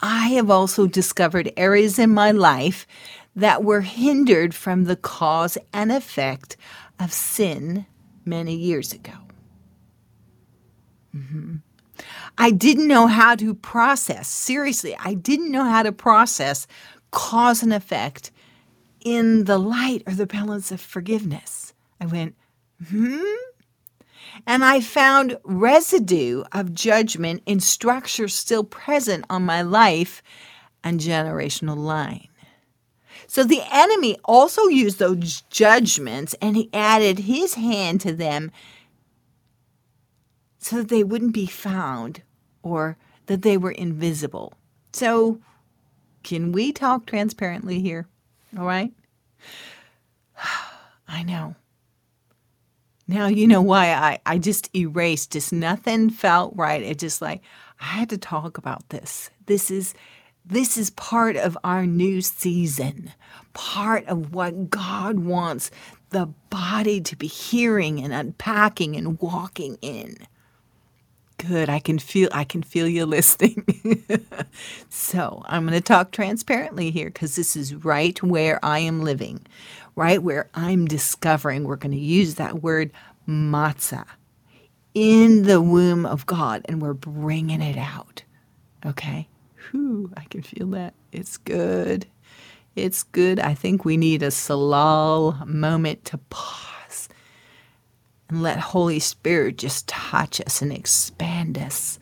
I 0.00 0.28
have 0.30 0.48
also 0.50 0.86
discovered 0.86 1.52
areas 1.56 1.98
in 1.98 2.10
my 2.10 2.30
life 2.30 2.86
that 3.34 3.64
were 3.64 3.80
hindered 3.80 4.54
from 4.54 4.84
the 4.84 4.96
cause 4.96 5.56
and 5.72 5.90
effect 5.90 6.56
of 6.98 7.12
sin 7.12 7.86
many 8.24 8.54
years 8.54 8.92
ago. 8.92 9.12
Mm-hmm. 11.14 11.56
I 12.38 12.50
didn't 12.50 12.88
know 12.88 13.06
how 13.06 13.34
to 13.36 13.54
process, 13.54 14.28
seriously, 14.28 14.96
I 14.98 15.14
didn't 15.14 15.52
know 15.52 15.64
how 15.64 15.82
to 15.82 15.92
process 15.92 16.66
cause 17.10 17.62
and 17.62 17.72
effect 17.72 18.30
in 19.04 19.44
the 19.44 19.58
light 19.58 20.02
or 20.06 20.14
the 20.14 20.26
balance 20.26 20.70
of 20.72 20.80
forgiveness. 20.80 21.74
I 22.00 22.06
went, 22.06 22.34
hmm? 22.88 23.20
And 24.46 24.64
I 24.64 24.80
found 24.80 25.38
residue 25.44 26.44
of 26.52 26.74
judgment 26.74 27.42
in 27.46 27.60
structures 27.60 28.34
still 28.34 28.64
present 28.64 29.24
on 29.28 29.44
my 29.44 29.62
life 29.62 30.22
and 30.82 30.98
generational 30.98 31.76
line. 31.76 32.28
So 33.26 33.44
the 33.44 33.62
enemy 33.70 34.16
also 34.24 34.66
used 34.66 34.98
those 34.98 35.42
judgments 35.42 36.34
and 36.40 36.56
he 36.56 36.70
added 36.72 37.20
his 37.20 37.54
hand 37.54 38.00
to 38.02 38.12
them 38.12 38.50
so 40.58 40.76
that 40.76 40.88
they 40.88 41.04
wouldn't 41.04 41.34
be 41.34 41.46
found 41.46 42.22
or 42.62 42.96
that 43.26 43.42
they 43.42 43.56
were 43.56 43.72
invisible. 43.72 44.54
So, 44.92 45.40
can 46.22 46.52
we 46.52 46.72
talk 46.72 47.06
transparently 47.06 47.80
here? 47.80 48.06
All 48.56 48.64
right? 48.66 48.92
I 51.08 51.22
know. 51.24 51.56
Now 53.08 53.26
you 53.26 53.46
know 53.46 53.60
why 53.60 53.92
I, 53.92 54.20
I 54.24 54.38
just 54.38 54.74
erased, 54.74 55.32
just 55.32 55.52
nothing 55.52 56.08
felt 56.10 56.54
right. 56.56 56.82
It 56.82 56.98
just 56.98 57.20
like 57.20 57.42
I 57.80 57.84
had 57.84 58.10
to 58.10 58.18
talk 58.18 58.56
about 58.58 58.88
this. 58.90 59.30
This 59.46 59.70
is 59.70 59.94
this 60.44 60.76
is 60.76 60.90
part 60.90 61.36
of 61.36 61.56
our 61.64 61.86
new 61.86 62.20
season, 62.20 63.12
part 63.54 64.06
of 64.06 64.34
what 64.34 64.70
God 64.70 65.20
wants 65.20 65.70
the 66.10 66.26
body 66.50 67.00
to 67.00 67.16
be 67.16 67.26
hearing 67.26 68.02
and 68.02 68.12
unpacking 68.12 68.96
and 68.96 69.20
walking 69.20 69.78
in. 69.82 70.16
Good. 71.38 71.68
I 71.68 71.80
can 71.80 71.98
feel 71.98 72.28
I 72.32 72.44
can 72.44 72.62
feel 72.62 72.86
you 72.88 73.06
listening. 73.06 73.66
so, 74.88 75.42
I'm 75.46 75.66
going 75.66 75.74
to 75.74 75.80
talk 75.80 76.12
transparently 76.12 76.90
here 76.90 77.10
cuz 77.10 77.36
this 77.36 77.56
is 77.56 77.74
right 77.74 78.22
where 78.22 78.64
I 78.64 78.80
am 78.80 79.02
living. 79.02 79.46
Right 79.96 80.22
where 80.22 80.48
I'm 80.54 80.86
discovering. 80.86 81.64
We're 81.64 81.76
going 81.76 81.92
to 81.92 81.98
use 81.98 82.36
that 82.36 82.62
word 82.62 82.92
matsa 83.28 84.04
in 84.94 85.44
the 85.44 85.60
womb 85.60 86.06
of 86.06 86.26
God 86.26 86.62
and 86.66 86.80
we're 86.82 86.94
bringing 86.94 87.60
it 87.62 87.78
out. 87.78 88.22
Okay? 88.86 89.28
Whew, 89.70 90.12
I 90.16 90.24
can 90.24 90.42
feel 90.42 90.68
that. 90.68 90.94
It's 91.12 91.36
good. 91.36 92.06
It's 92.74 93.02
good. 93.02 93.38
I 93.38 93.54
think 93.54 93.84
we 93.84 93.96
need 93.96 94.22
a 94.22 94.30
selah 94.30 95.44
moment 95.46 96.04
to 96.06 96.18
pause 96.18 97.08
and 98.28 98.42
let 98.42 98.58
Holy 98.58 98.98
Spirit 98.98 99.58
just 99.58 99.86
touch 99.88 100.40
us 100.40 100.62
and 100.62 100.72
expand 100.72 101.58
us 101.58 101.98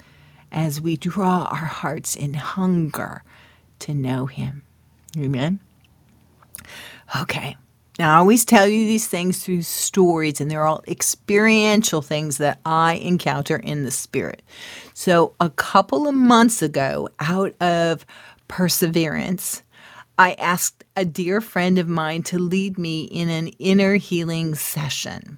as 0.52 0.80
we 0.80 0.96
draw 0.96 1.44
our 1.44 1.56
hearts 1.56 2.14
in 2.14 2.34
hunger 2.34 3.24
to 3.80 3.94
know 3.94 4.26
Him. 4.26 4.62
Amen. 5.18 5.60
Okay. 7.20 7.56
Now, 8.00 8.14
I 8.14 8.18
always 8.20 8.46
tell 8.46 8.66
you 8.66 8.86
these 8.86 9.06
things 9.06 9.44
through 9.44 9.60
stories, 9.60 10.40
and 10.40 10.50
they're 10.50 10.64
all 10.64 10.82
experiential 10.88 12.00
things 12.00 12.38
that 12.38 12.58
I 12.64 12.94
encounter 12.94 13.56
in 13.56 13.84
the 13.84 13.90
Spirit. 13.90 14.40
So, 14.94 15.34
a 15.38 15.50
couple 15.50 16.08
of 16.08 16.14
months 16.14 16.62
ago, 16.62 17.10
out 17.18 17.54
of 17.60 18.06
perseverance, 18.48 19.62
I 20.18 20.32
asked 20.38 20.82
a 20.96 21.04
dear 21.04 21.42
friend 21.42 21.78
of 21.78 21.88
mine 21.88 22.22
to 22.22 22.38
lead 22.38 22.78
me 22.78 23.02
in 23.02 23.28
an 23.28 23.48
inner 23.58 23.96
healing 23.96 24.54
session. 24.54 25.36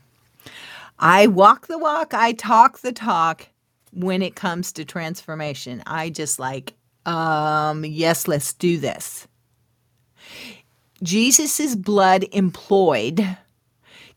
I 1.00 1.26
walk 1.26 1.66
the 1.66 1.78
walk, 1.78 2.14
I 2.14 2.30
talk 2.30 2.78
the 2.78 2.92
talk 2.92 3.48
when 3.92 4.22
it 4.22 4.36
comes 4.36 4.70
to 4.74 4.84
transformation. 4.84 5.82
I 5.84 6.10
just 6.10 6.38
like, 6.38 6.74
um, 7.06 7.84
yes, 7.84 8.28
let's 8.28 8.52
do 8.52 8.78
this. 8.78 9.26
Jesus' 11.02 11.74
blood 11.74 12.26
employed 12.32 13.36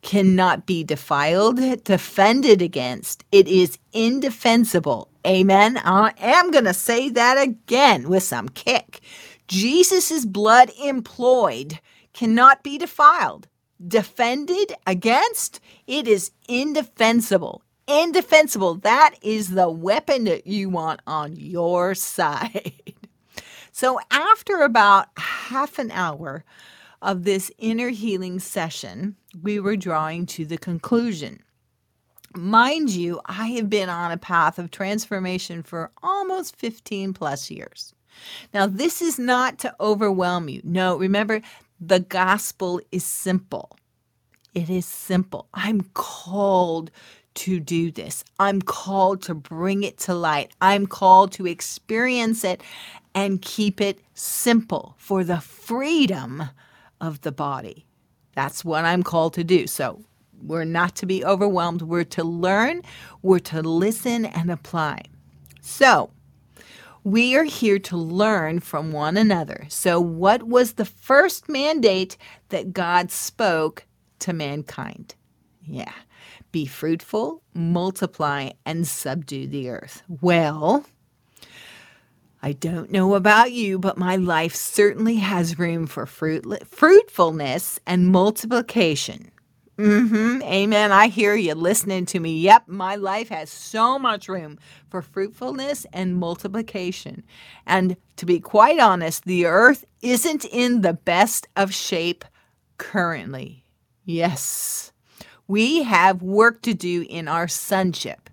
cannot 0.04 0.68
be 0.68 0.84
defiled, 0.84 1.60
defended 1.84 2.62
against. 2.62 3.24
It 3.32 3.48
is 3.48 3.80
indefensible. 3.92 5.10
Amen. 5.26 5.80
I 5.84 6.14
am 6.20 6.52
going 6.52 6.66
to 6.66 6.76
say 6.76 7.10
that 7.10 7.42
again 7.42 8.08
with 8.08 8.22
some 8.22 8.50
kick. 8.50 9.02
Jesus' 9.48 10.26
blood 10.26 10.72
employed 10.84 11.80
cannot 12.14 12.62
be 12.62 12.78
defiled, 12.78 13.48
defended 13.86 14.74
against. 14.86 15.60
It 15.88 16.08
is 16.08 16.32
indefensible. 16.48 17.64
Indefensible. 17.88 18.76
That 18.76 19.16
is 19.24 19.50
the 19.50 19.70
weapon 19.70 20.26
that 20.26 20.46
you 20.46 20.70
want 20.70 21.02
on 21.08 21.36
your 21.36 21.96
side. 21.96 22.74
So, 23.78 24.00
after 24.10 24.62
about 24.62 25.10
half 25.18 25.80
an 25.80 25.92
hour 25.92 26.46
of 27.02 27.26
this 27.26 27.52
inner 27.58 27.90
healing 27.90 28.40
session, 28.40 29.18
we 29.42 29.60
were 29.60 29.76
drawing 29.76 30.28
to 30.28 30.46
the 30.46 30.58
conclusion. 30.58 31.44
Mind 32.34 32.90
you, 32.92 33.20
I 33.26 33.48
have 33.48 33.70
been 33.70 33.90
on 33.90 34.14
a 34.14 34.18
path 34.18 34.60
of 34.60 34.72
transformation 34.72 35.62
for 35.62 35.92
almost 36.02 36.56
15 36.56 37.12
plus 37.12 37.52
years. 37.52 37.94
Now, 38.54 38.66
this 38.66 39.02
is 39.02 39.20
not 39.20 39.60
to 39.60 39.76
overwhelm 39.82 40.48
you. 40.48 40.62
No, 40.64 40.96
remember, 40.96 41.42
the 41.78 42.00
gospel 42.00 42.80
is 42.94 43.04
simple. 43.04 43.78
It 44.54 44.70
is 44.70 44.86
simple. 44.86 45.50
I'm 45.54 45.82
called 45.94 46.92
to 47.34 47.60
do 47.60 47.92
this. 47.92 48.24
I'm 48.40 48.62
called 48.62 49.22
to 49.24 49.36
bring 49.36 49.84
it 49.84 49.98
to 49.98 50.14
light. 50.16 50.54
I'm 50.62 50.88
called 50.88 51.34
to 51.34 51.46
experience 51.46 52.46
it 52.46 52.62
and 53.16 53.42
keep 53.42 53.82
it 53.82 54.00
simple 54.14 54.96
for 54.98 55.24
the 55.24 55.40
freedom 55.40 56.44
of 57.02 57.22
the 57.22 57.32
body. 57.32 57.88
That's 58.36 58.64
what 58.64 58.86
I'm 58.86 59.02
called 59.02 59.34
to 59.36 59.44
do. 59.44 59.66
So 59.66 60.04
we're 60.44 60.66
not 60.66 60.96
to 60.98 61.06
be 61.06 61.26
overwhelmed. 61.26 61.82
We're 61.82 62.04
to 62.04 62.24
learn, 62.24 62.82
we're 63.22 63.40
to 63.40 63.62
listen 63.62 64.26
and 64.26 64.52
apply. 64.52 65.04
So 65.62 66.12
we 67.06 67.38
are 67.38 67.44
here 67.44 67.80
to 67.80 67.96
learn 67.96 68.60
from 68.60 68.92
one 68.92 69.16
another. 69.16 69.66
So, 69.70 70.02
what 70.02 70.44
was 70.44 70.74
the 70.74 70.86
first 70.86 71.48
mandate 71.48 72.18
that 72.50 72.74
God 72.74 73.12
spoke 73.12 73.86
to 74.20 74.34
mankind? 74.34 75.14
Yeah, 75.64 75.94
be 76.52 76.66
fruitful, 76.66 77.44
multiply, 77.54 78.50
and 78.66 78.88
subdue 78.88 79.48
the 79.48 79.70
earth. 79.70 80.02
Well, 80.22 80.84
I 82.46 82.52
don't 82.52 82.92
know 82.92 83.16
about 83.16 83.54
you, 83.54 83.80
but 83.80 83.98
my 83.98 84.18
life 84.18 84.54
certainly 84.54 85.16
has 85.16 85.58
room 85.58 85.88
for 85.88 86.06
fruit, 86.06 86.46
fruitfulness 86.68 87.80
and 87.88 88.12
multiplication. 88.12 89.32
Mm-hmm. 89.80 90.44
Amen. 90.44 90.92
I 90.92 91.08
hear 91.08 91.34
you 91.34 91.56
listening 91.56 92.06
to 92.06 92.20
me. 92.20 92.38
Yep, 92.42 92.68
my 92.68 92.98
life 92.98 93.30
has 93.30 93.50
so 93.50 93.98
much 93.98 94.30
room 94.30 94.60
for 94.92 95.02
fruitfulness 95.02 95.88
and 95.92 96.18
multiplication. 96.18 97.24
And 97.66 97.98
to 98.18 98.28
be 98.28 98.40
quite 98.40 98.80
honest, 98.80 99.26
the 99.26 99.48
earth 99.48 99.84
isn't 100.04 100.46
in 100.46 100.82
the 100.82 100.94
best 100.94 101.48
of 101.56 101.74
shape 101.74 102.26
currently. 102.78 103.66
Yes, 104.04 104.92
we 105.48 105.82
have 105.82 106.22
work 106.22 106.62
to 106.62 106.76
do 106.76 107.08
in 107.10 107.28
our 107.28 107.48
sonship. 107.48 108.25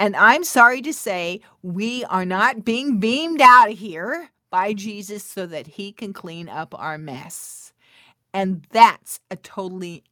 And 0.00 0.16
I'm 0.16 0.44
sorry 0.44 0.80
to 0.80 0.94
say, 0.94 1.42
we 1.62 2.06
are 2.06 2.24
not 2.24 2.64
being 2.64 3.00
beamed 3.00 3.42
out 3.42 3.70
of 3.70 3.78
here 3.78 4.30
by 4.50 4.72
Jesus 4.72 5.22
so 5.22 5.44
that 5.44 5.66
he 5.66 5.92
can 5.92 6.14
clean 6.14 6.48
up 6.48 6.74
our 6.78 6.96
mess. 6.96 7.74
And 8.32 8.66
that's 8.70 9.20
a 9.30 9.36
totally 9.36 10.04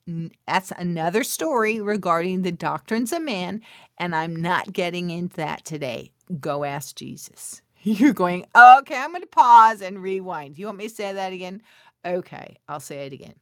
that's 0.46 0.72
another 0.72 1.24
story 1.24 1.80
regarding 1.80 2.42
the 2.42 2.52
doctrines 2.52 3.14
of 3.14 3.22
man 3.22 3.62
and 3.96 4.14
I'm 4.14 4.36
not 4.36 4.74
getting 4.74 5.08
into 5.08 5.36
that 5.36 5.64
today. 5.64 6.12
Go 6.38 6.64
ask 6.64 6.94
Jesus. 6.94 7.62
You're 7.82 8.12
going, 8.12 8.44
"Okay, 8.54 8.98
I'm 8.98 9.12
going 9.12 9.22
to 9.22 9.26
pause 9.28 9.80
and 9.80 10.02
rewind." 10.02 10.58
You 10.58 10.66
want 10.66 10.78
me 10.78 10.88
to 10.88 10.94
say 10.94 11.14
that 11.14 11.32
again? 11.32 11.62
Okay, 12.04 12.58
I'll 12.68 12.80
say 12.80 13.06
it 13.06 13.14
again. 13.14 13.36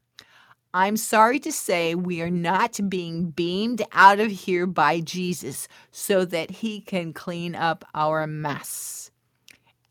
I'm 0.77 0.99
sorry 0.99 1.39
to 1.39 1.53
say 1.53 1.95
we 1.95 2.21
are 2.21 2.29
not 2.29 2.79
being 2.87 3.31
beamed 3.31 3.81
out 3.93 4.21
of 4.21 4.31
here 4.31 4.67
by 4.67 5.01
Jesus 5.01 5.69
so 5.91 6.27
that 6.27 6.51
he 6.51 6.83
can 6.83 7.15
clean 7.15 7.55
up 7.55 7.83
our 7.95 8.27
mess. 8.27 9.11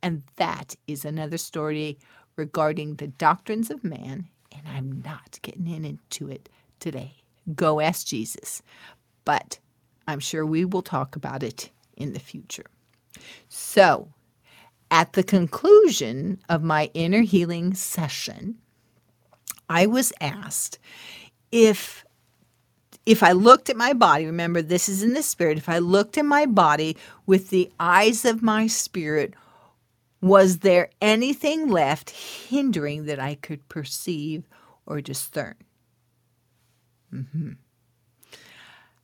And 0.03 0.21
that 0.35 0.75
is 0.85 1.03
another 1.03 1.39
story 1.39 1.97
regarding 2.35 2.97
the 2.97 3.07
doctrines 3.07 3.71
of 3.71 3.83
man, 3.83 4.29
and 4.51 4.61
I'm 4.67 5.01
not 5.03 5.39
getting 5.41 5.65
into 5.65 6.29
it 6.29 6.49
today. 6.79 7.15
Go 7.55 7.79
ask 7.79 8.05
Jesus. 8.05 8.61
But 9.25 9.57
I'm 10.07 10.19
sure 10.19 10.45
we 10.45 10.65
will 10.65 10.83
talk 10.83 11.15
about 11.15 11.41
it 11.41 11.71
in 11.97 12.13
the 12.13 12.19
future. 12.19 12.67
So, 13.49 14.13
at 14.91 15.13
the 15.13 15.23
conclusion 15.23 16.37
of 16.47 16.61
my 16.61 16.91
inner 16.93 17.21
healing 17.21 17.73
session, 17.73 18.59
I 19.69 19.85
was 19.85 20.13
asked 20.21 20.79
if 21.51 22.05
if 23.05 23.21
I 23.21 23.33
looked 23.33 23.69
at 23.69 23.77
my 23.77 23.93
body, 23.93 24.25
remember 24.25 24.61
this 24.61 24.89
is 24.89 25.03
in 25.03 25.13
the 25.13 25.21
spirit, 25.21 25.59
if 25.59 25.69
I 25.69 25.77
looked 25.77 26.17
at 26.17 26.25
my 26.25 26.47
body 26.47 26.97
with 27.27 27.49
the 27.49 27.71
eyes 27.79 28.25
of 28.25 28.41
my 28.41 28.65
spirit, 28.65 29.35
was 30.21 30.59
there 30.59 30.89
anything 31.01 31.69
left 31.69 32.09
hindering 32.09 33.05
that 33.05 33.19
I 33.19 33.35
could 33.35 33.69
perceive 33.69 34.47
or 34.87 35.01
discern? 35.01 35.53
Mm-hmm. 37.13 37.51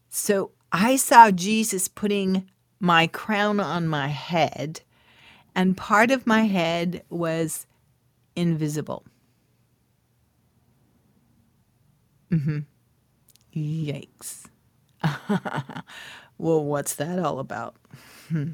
So 0.10 0.52
I 0.72 0.96
saw 0.96 1.30
Jesus 1.30 1.88
putting 1.88 2.50
my 2.80 3.06
crown 3.06 3.60
on 3.60 3.88
my 3.88 4.08
head, 4.08 4.82
and 5.54 5.78
part 5.78 6.10
of 6.10 6.26
my 6.26 6.46
head 6.46 7.04
was 7.10 7.68
invisible. 8.36 9.06
Mm-hmm. 12.32 12.60
Yikes. 13.56 14.46
well, 16.38 16.64
what's 16.64 16.96
that 16.96 17.20
all 17.20 17.40
about? 17.40 17.76
Hmm. 18.30 18.52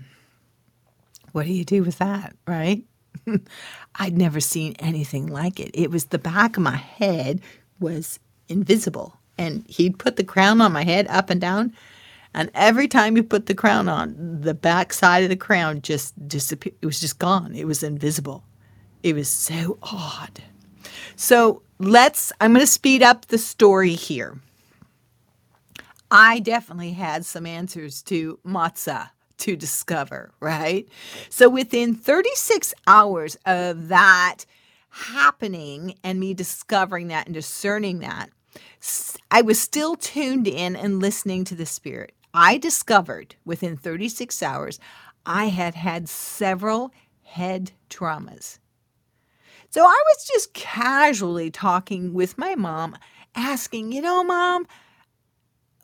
What 1.31 1.45
do 1.45 1.53
you 1.53 1.65
do 1.65 1.83
with 1.83 1.99
that, 1.99 2.35
right? 2.47 2.83
I'd 3.95 4.17
never 4.17 4.39
seen 4.39 4.75
anything 4.79 5.27
like 5.27 5.59
it. 5.59 5.71
It 5.73 5.91
was 5.91 6.05
the 6.05 6.17
back 6.17 6.57
of 6.57 6.63
my 6.63 6.77
head 6.77 7.41
was 7.79 8.19
invisible. 8.49 9.17
And 9.37 9.65
he'd 9.67 9.99
put 9.99 10.15
the 10.15 10.23
crown 10.23 10.61
on 10.61 10.71
my 10.71 10.83
head 10.83 11.07
up 11.09 11.29
and 11.29 11.39
down. 11.39 11.73
And 12.33 12.49
every 12.53 12.87
time 12.87 13.15
he 13.15 13.21
put 13.21 13.45
the 13.45 13.55
crown 13.55 13.87
on, 13.87 14.41
the 14.41 14.53
back 14.53 14.93
side 14.93 15.23
of 15.23 15.29
the 15.29 15.35
crown 15.35 15.81
just 15.81 16.27
disappeared. 16.27 16.75
It 16.81 16.85
was 16.85 16.99
just 16.99 17.19
gone. 17.19 17.55
It 17.55 17.67
was 17.67 17.83
invisible. 17.83 18.43
It 19.03 19.13
was 19.13 19.27
so 19.27 19.77
odd. 19.83 20.41
So 21.15 21.61
let's, 21.79 22.31
I'm 22.39 22.53
going 22.53 22.61
to 22.61 22.67
speed 22.67 23.03
up 23.03 23.27
the 23.27 23.37
story 23.37 23.93
here. 23.93 24.39
I 26.09 26.39
definitely 26.39 26.91
had 26.91 27.25
some 27.25 27.45
answers 27.45 28.01
to 28.03 28.39
matsa 28.45 29.09
to 29.39 29.55
discover, 29.55 30.31
right? 30.39 30.87
So 31.29 31.49
within 31.49 31.93
36 31.95 32.73
hours 32.87 33.37
of 33.45 33.89
that 33.89 34.45
happening 34.89 35.95
and 36.03 36.19
me 36.19 36.33
discovering 36.33 37.07
that 37.09 37.27
and 37.27 37.33
discerning 37.33 37.99
that, 37.99 38.29
I 39.29 39.41
was 39.41 39.59
still 39.59 39.95
tuned 39.95 40.47
in 40.47 40.75
and 40.75 40.99
listening 40.99 41.43
to 41.45 41.55
the 41.55 41.65
Spirit. 41.65 42.13
I 42.33 42.57
discovered 42.57 43.35
within 43.45 43.77
36 43.77 44.41
hours 44.41 44.79
I 45.25 45.47
had 45.47 45.75
had 45.75 46.07
several 46.07 46.91
head 47.23 47.71
traumas. 47.89 48.59
So 49.69 49.81
I 49.81 50.03
was 50.07 50.27
just 50.27 50.53
casually 50.53 51.51
talking 51.51 52.13
with 52.13 52.37
my 52.37 52.55
mom, 52.55 52.97
asking, 53.35 53.91
you 53.91 54.01
know, 54.01 54.23
mom, 54.23 54.65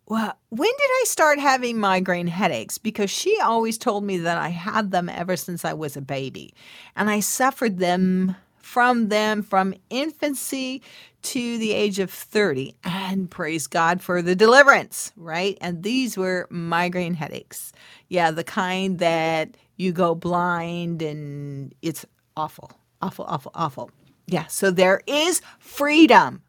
well, 0.05 0.37
when 0.49 0.69
did 0.69 0.89
I 0.89 1.03
start 1.05 1.39
having 1.39 1.79
migraine 1.79 2.27
headaches? 2.27 2.77
Because 2.77 3.09
she 3.09 3.39
always 3.39 3.77
told 3.77 4.03
me 4.03 4.17
that 4.17 4.37
I 4.37 4.49
had 4.49 4.91
them 4.91 5.09
ever 5.09 5.37
since 5.37 5.63
I 5.63 5.73
was 5.73 5.95
a 5.95 6.01
baby. 6.01 6.53
And 6.95 7.09
I 7.09 7.19
suffered 7.21 7.79
them 7.79 8.35
from 8.57 9.09
them 9.09 9.43
from 9.43 9.73
infancy 9.89 10.81
to 11.21 11.57
the 11.57 11.71
age 11.71 11.99
of 11.99 12.11
30. 12.11 12.75
And 12.83 13.29
praise 13.31 13.67
God 13.67 14.01
for 14.01 14.21
the 14.21 14.35
deliverance, 14.35 15.11
right? 15.15 15.57
And 15.61 15.83
these 15.83 16.17
were 16.17 16.47
migraine 16.49 17.13
headaches. 17.13 17.71
Yeah, 18.09 18.31
the 18.31 18.43
kind 18.43 18.99
that 18.99 19.55
you 19.77 19.91
go 19.91 20.15
blind 20.15 21.01
and 21.01 21.73
it's 21.81 22.05
awful, 22.35 22.71
awful, 23.03 23.25
awful, 23.27 23.51
awful. 23.53 23.91
Yeah, 24.27 24.47
so 24.47 24.71
there 24.71 25.01
is 25.05 25.41
freedom. 25.59 26.41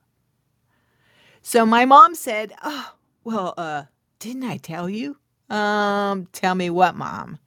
So 1.42 1.66
my 1.66 1.84
mom 1.84 2.14
said, 2.14 2.52
Oh, 2.62 2.94
well, 3.24 3.54
uh, 3.56 3.84
didn't 4.20 4.44
I 4.44 4.58
tell 4.58 4.88
you? 4.88 5.16
Um, 5.50 6.26
tell 6.32 6.54
me 6.54 6.70
what, 6.70 6.94
mom? 6.94 7.38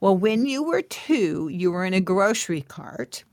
Well, 0.00 0.16
when 0.16 0.46
you 0.46 0.62
were 0.62 0.82
two, 0.82 1.48
you 1.52 1.70
were 1.70 1.84
in 1.84 1.92
a 1.94 2.00
grocery 2.00 2.62
cart. 2.62 3.24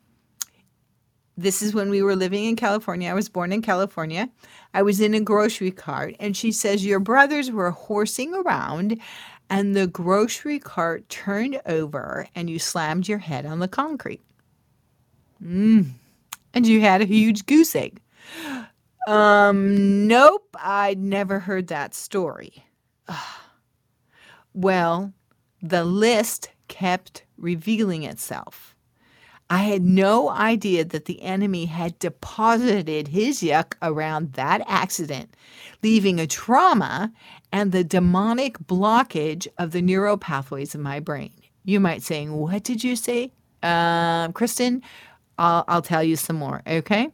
This 1.37 1.61
is 1.61 1.73
when 1.73 1.89
we 1.89 2.01
were 2.01 2.15
living 2.15 2.45
in 2.45 2.55
California. 2.57 3.09
I 3.09 3.13
was 3.13 3.29
born 3.29 3.53
in 3.53 3.61
California. 3.61 4.29
I 4.73 4.81
was 4.81 4.99
in 4.99 5.13
a 5.13 5.21
grocery 5.21 5.71
cart, 5.71 6.15
and 6.19 6.35
she 6.35 6.51
says, 6.51 6.85
Your 6.85 6.99
brothers 6.99 7.51
were 7.51 7.71
horsing 7.71 8.33
around, 8.33 8.99
and 9.49 9.75
the 9.75 9.87
grocery 9.87 10.59
cart 10.59 11.07
turned 11.09 11.61
over, 11.65 12.27
and 12.35 12.49
you 12.49 12.59
slammed 12.59 13.07
your 13.07 13.19
head 13.19 13.45
on 13.45 13.59
the 13.59 13.67
concrete. 13.69 14.21
Mm. 15.43 15.91
And 16.53 16.67
you 16.67 16.81
had 16.81 17.01
a 17.01 17.05
huge 17.05 17.45
goose 17.45 17.75
egg. 17.75 18.01
Um, 19.07 20.07
nope, 20.07 20.55
I'd 20.59 20.99
never 20.99 21.39
heard 21.39 21.67
that 21.67 21.93
story. 21.93 22.65
well, 24.53 25.13
the 25.61 25.85
list 25.85 26.49
kept 26.67 27.23
revealing 27.37 28.03
itself. 28.03 28.75
I 29.49 29.59
had 29.59 29.81
no 29.81 30.29
idea 30.29 30.83
that 30.83 31.05
the 31.05 31.21
enemy 31.21 31.65
had 31.65 31.97
deposited 31.99 33.07
his 33.07 33.41
yuck 33.41 33.75
around 33.81 34.33
that 34.33 34.61
accident, 34.67 35.33
leaving 35.81 36.19
a 36.19 36.27
trauma 36.27 37.13
and 37.53 37.71
the 37.71 37.85
demonic 37.85 38.59
blockage 38.59 39.47
of 39.57 39.71
the 39.71 39.81
neural 39.81 40.17
pathways 40.17 40.75
in 40.75 40.81
my 40.81 40.99
brain. 40.99 41.31
You 41.63 41.79
might 41.79 42.03
say, 42.03 42.27
What 42.27 42.63
did 42.63 42.83
you 42.83 42.97
say? 42.97 43.31
Um, 43.63 44.33
Kristen, 44.33 44.83
I'll, 45.37 45.63
I'll 45.67 45.81
tell 45.81 46.03
you 46.03 46.15
some 46.15 46.37
more, 46.37 46.61
okay? 46.65 47.09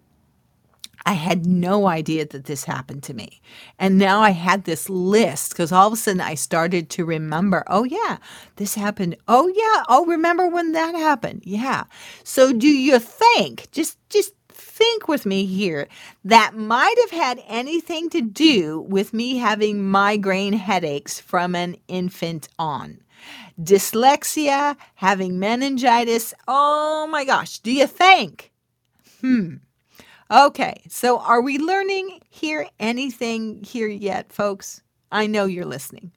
I 1.06 1.14
had 1.14 1.46
no 1.46 1.88
idea 1.88 2.26
that 2.28 2.46
this 2.46 2.64
happened 2.64 3.04
to 3.04 3.14
me. 3.14 3.42
And 3.78 3.98
now 3.98 4.22
I 4.22 4.30
had 4.30 4.64
this 4.64 4.90
list 4.90 5.52
because 5.52 5.72
all 5.72 5.88
of 5.88 5.94
a 5.94 5.98
sudden 5.98 6.22
I 6.22 6.36
started 6.36 6.90
to 6.92 7.04
remember, 7.04 7.64
oh, 7.68 7.84
yeah, 7.84 8.18
this 8.56 8.76
happened. 8.76 9.18
Oh, 9.28 9.48
yeah. 9.48 9.84
Oh, 9.90 10.06
remember 10.06 10.48
when 10.48 10.72
that 10.72 10.96
happened? 10.96 11.44
Yeah. 11.46 11.84
So 12.24 12.54
do 12.54 12.70
you 12.70 13.00
think, 13.00 13.70
just, 13.72 13.98
just 14.10 14.34
think 14.48 15.10
with 15.10 15.26
me 15.26 15.46
here, 15.46 15.90
that 16.24 16.56
might 16.56 16.96
have 17.02 17.12
had 17.12 17.44
anything 17.48 18.10
to 18.12 18.22
do 18.22 18.82
with 18.88 19.14
me 19.14 19.38
having 19.38 19.84
migraine 19.84 20.54
headaches 20.54 21.20
from 21.20 21.54
an 21.54 21.76
infant 21.90 22.48
on? 22.58 23.03
Dyslexia, 23.62 24.76
having 24.96 25.40
meningitis. 25.40 26.34
Oh 26.48 27.08
my 27.08 27.26
gosh. 27.26 27.60
Do 27.60 27.72
you 27.72 27.88
think? 27.88 28.52
Hmm. 29.22 29.56
Okay, 30.32 30.82
so 30.90 31.20
are 31.20 31.42
we 31.42 31.60
learning 31.60 32.20
here 32.30 32.68
anything 32.80 33.64
here 33.64 33.88
yet, 33.88 34.32
folks? 34.32 34.82
I 35.12 35.28
know 35.28 35.46
you're 35.46 35.66
listening. 35.66 36.12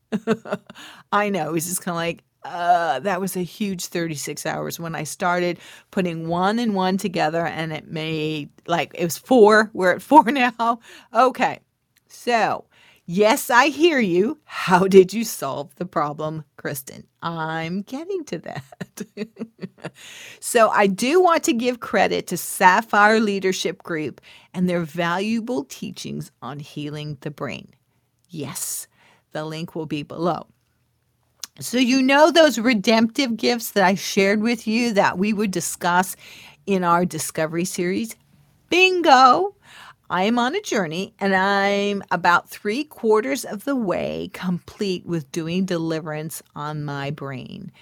I 1.13 1.29
know. 1.29 1.55
It's 1.55 1.67
just 1.67 1.83
kind 1.83 1.95
of 1.95 1.97
like, 1.97 2.25
uh, 2.43 3.01
that 3.01 3.21
was 3.21 3.37
a 3.37 3.43
huge 3.43 3.87
36 3.87 4.47
hours 4.47 4.81
when 4.81 4.95
I 4.95 5.05
started 5.05 5.59
putting 5.91 6.29
one 6.29 6.59
and 6.59 6.75
one 6.75 6.97
together, 6.97 7.45
and 7.45 7.73
it 7.73 7.89
made 7.89 8.49
like 8.67 8.93
it 8.95 9.05
was 9.05 9.19
four. 9.19 9.71
We're 9.75 9.93
at 9.93 10.03
four 10.03 10.25
now. 10.31 10.81
Okay, 11.13 11.61
so 12.09 12.65
Yes, 13.07 13.51
I 13.51 13.69
hear 13.69 14.01
you. 14.01 14.41
How 14.47 14.89
did 14.89 15.13
you 15.15 15.25
solve 15.25 15.77
the 15.77 15.87
problem, 15.87 16.45
Kristen? 16.57 17.07
I'm 17.23 17.83
getting 17.83 18.25
to 18.27 18.39
that. 18.41 19.29
so, 20.41 20.71
I 20.71 20.89
do 20.89 21.21
want 21.23 21.45
to 21.45 21.53
give 21.53 21.81
credit 21.81 22.29
to 22.29 22.39
Sapphire 22.39 23.21
Leadership 23.21 23.83
Group 23.85 24.23
and 24.55 24.69
their 24.71 24.81
valuable 24.83 25.65
teachings 25.67 26.33
on 26.43 26.61
healing 26.61 27.19
the 27.21 27.31
brain. 27.31 27.75
Yes, 28.31 28.89
the 29.33 29.45
link 29.45 29.75
will 29.77 29.87
be 29.87 30.03
below. 30.03 30.47
So, 31.61 31.79
you 31.79 32.03
know 32.03 32.31
those 32.31 32.59
redemptive 32.59 33.37
gifts 33.37 33.73
that 33.73 33.85
I 33.85 33.95
shared 33.97 34.43
with 34.43 34.67
you 34.67 34.93
that 34.95 35.19
we 35.19 35.33
would 35.33 35.53
discuss 35.53 36.17
in 36.67 36.85
our 36.85 37.05
discovery 37.07 37.65
series? 37.67 38.17
Bingo! 38.71 39.55
I 40.09 40.25
am 40.25 40.39
on 40.39 40.55
a 40.55 40.61
journey 40.61 41.15
and 41.19 41.35
I'm 41.35 42.03
about 42.11 42.49
three 42.49 42.85
quarters 42.85 43.45
of 43.45 43.65
the 43.65 43.77
way 43.77 44.31
complete 44.33 45.05
with 45.05 45.31
doing 45.33 45.65
deliverance 45.65 46.43
on 46.55 46.85
my 46.85 47.11
brain. 47.11 47.73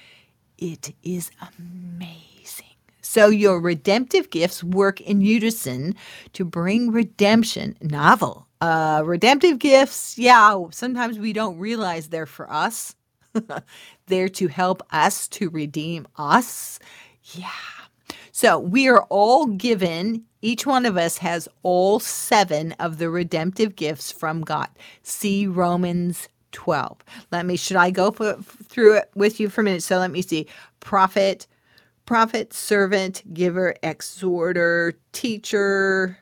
It 0.59 0.95
is 1.03 1.31
amazing. 1.59 2.65
So, 3.03 3.29
your 3.29 3.61
redemptive 3.61 4.31
gifts 4.31 4.65
work 4.65 5.01
in 5.01 5.21
unison 5.21 5.95
to 6.33 6.45
bring 6.45 6.91
redemption. 6.91 7.77
Novel. 7.83 8.49
Uh, 8.61 9.03
redemptive 9.05 9.59
gifts, 9.59 10.17
yeah, 10.17 10.59
sometimes 10.71 11.19
we 11.19 11.35
don't 11.35 11.59
realize 11.59 12.09
they're 12.09 12.25
for 12.25 12.51
us. 12.51 12.97
they're 14.07 14.29
to 14.31 14.49
help 14.49 14.83
us 14.91 15.29
to 15.29 15.51
redeem 15.51 16.09
us. 16.17 16.79
Yeah. 17.35 17.51
So, 18.33 18.59
we 18.59 18.89
are 18.89 19.03
all 19.11 19.47
given 19.47 20.25
each 20.45 20.67
one 20.67 20.87
of 20.87 20.99
us 20.99 21.19
has 21.19 21.49
all 21.65 22.01
seven 22.01 22.73
of 22.81 22.99
the 22.99 23.11
redemptive 23.11 23.77
gifts 23.77 24.13
from 24.13 24.43
God. 24.43 24.69
See 25.03 25.47
Romans 25.49 26.29
12. 26.53 26.99
Let 27.33 27.47
me, 27.47 27.57
should 27.57 27.79
I 27.79 27.91
go 27.91 28.13
for, 28.13 28.35
through 28.69 28.99
it 28.99 29.11
with 29.17 29.41
you 29.41 29.51
for 29.51 29.63
a 29.63 29.65
minute? 29.65 29.85
So 29.85 29.99
let 29.99 30.13
me 30.13 30.23
see. 30.23 30.47
Prophet, 30.81 31.49
prophet, 32.07 32.53
servant, 32.55 33.23
giver, 33.35 33.77
exhorter, 33.83 34.95
teacher, 35.13 36.19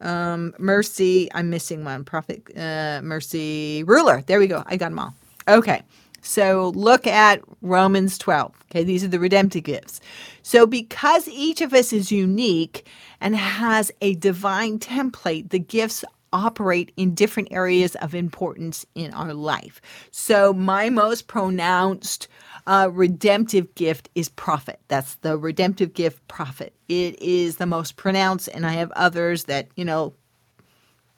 um, 0.00 0.54
mercy. 0.58 1.30
I'm 1.34 1.50
missing 1.50 1.84
one. 1.84 2.04
Prophet, 2.04 2.44
uh, 2.56 3.02
mercy, 3.02 3.84
ruler. 3.86 4.22
There 4.26 4.40
we 4.40 4.48
go. 4.48 4.64
I 4.66 4.76
got 4.76 4.90
them 4.90 5.00
all. 5.00 5.14
Okay. 5.48 5.82
So 6.22 6.72
look 6.74 7.06
at 7.06 7.42
Romans 7.60 8.16
12. 8.18 8.54
Okay, 8.70 8.84
these 8.84 9.04
are 9.04 9.08
the 9.08 9.20
redemptive 9.20 9.64
gifts. 9.64 10.00
So 10.42 10.66
because 10.66 11.28
each 11.28 11.60
of 11.60 11.74
us 11.74 11.92
is 11.92 12.10
unique 12.10 12.86
and 13.20 13.36
has 13.36 13.92
a 14.00 14.14
divine 14.14 14.78
template, 14.78 15.50
the 15.50 15.58
gifts 15.58 16.04
operate 16.32 16.92
in 16.96 17.14
different 17.14 17.48
areas 17.52 17.94
of 17.96 18.14
importance 18.14 18.86
in 18.94 19.12
our 19.12 19.34
life. 19.34 19.80
So 20.10 20.52
my 20.52 20.88
most 20.88 21.26
pronounced 21.26 22.28
uh, 22.66 22.88
redemptive 22.92 23.74
gift 23.74 24.08
is 24.14 24.28
prophet. 24.30 24.80
That's 24.88 25.16
the 25.16 25.36
redemptive 25.36 25.92
gift 25.94 26.26
prophet. 26.28 26.74
It 26.88 27.20
is 27.20 27.56
the 27.56 27.66
most 27.66 27.96
pronounced, 27.96 28.48
and 28.48 28.64
I 28.64 28.72
have 28.72 28.92
others 28.92 29.44
that, 29.44 29.68
you 29.76 29.84
know, 29.84 30.14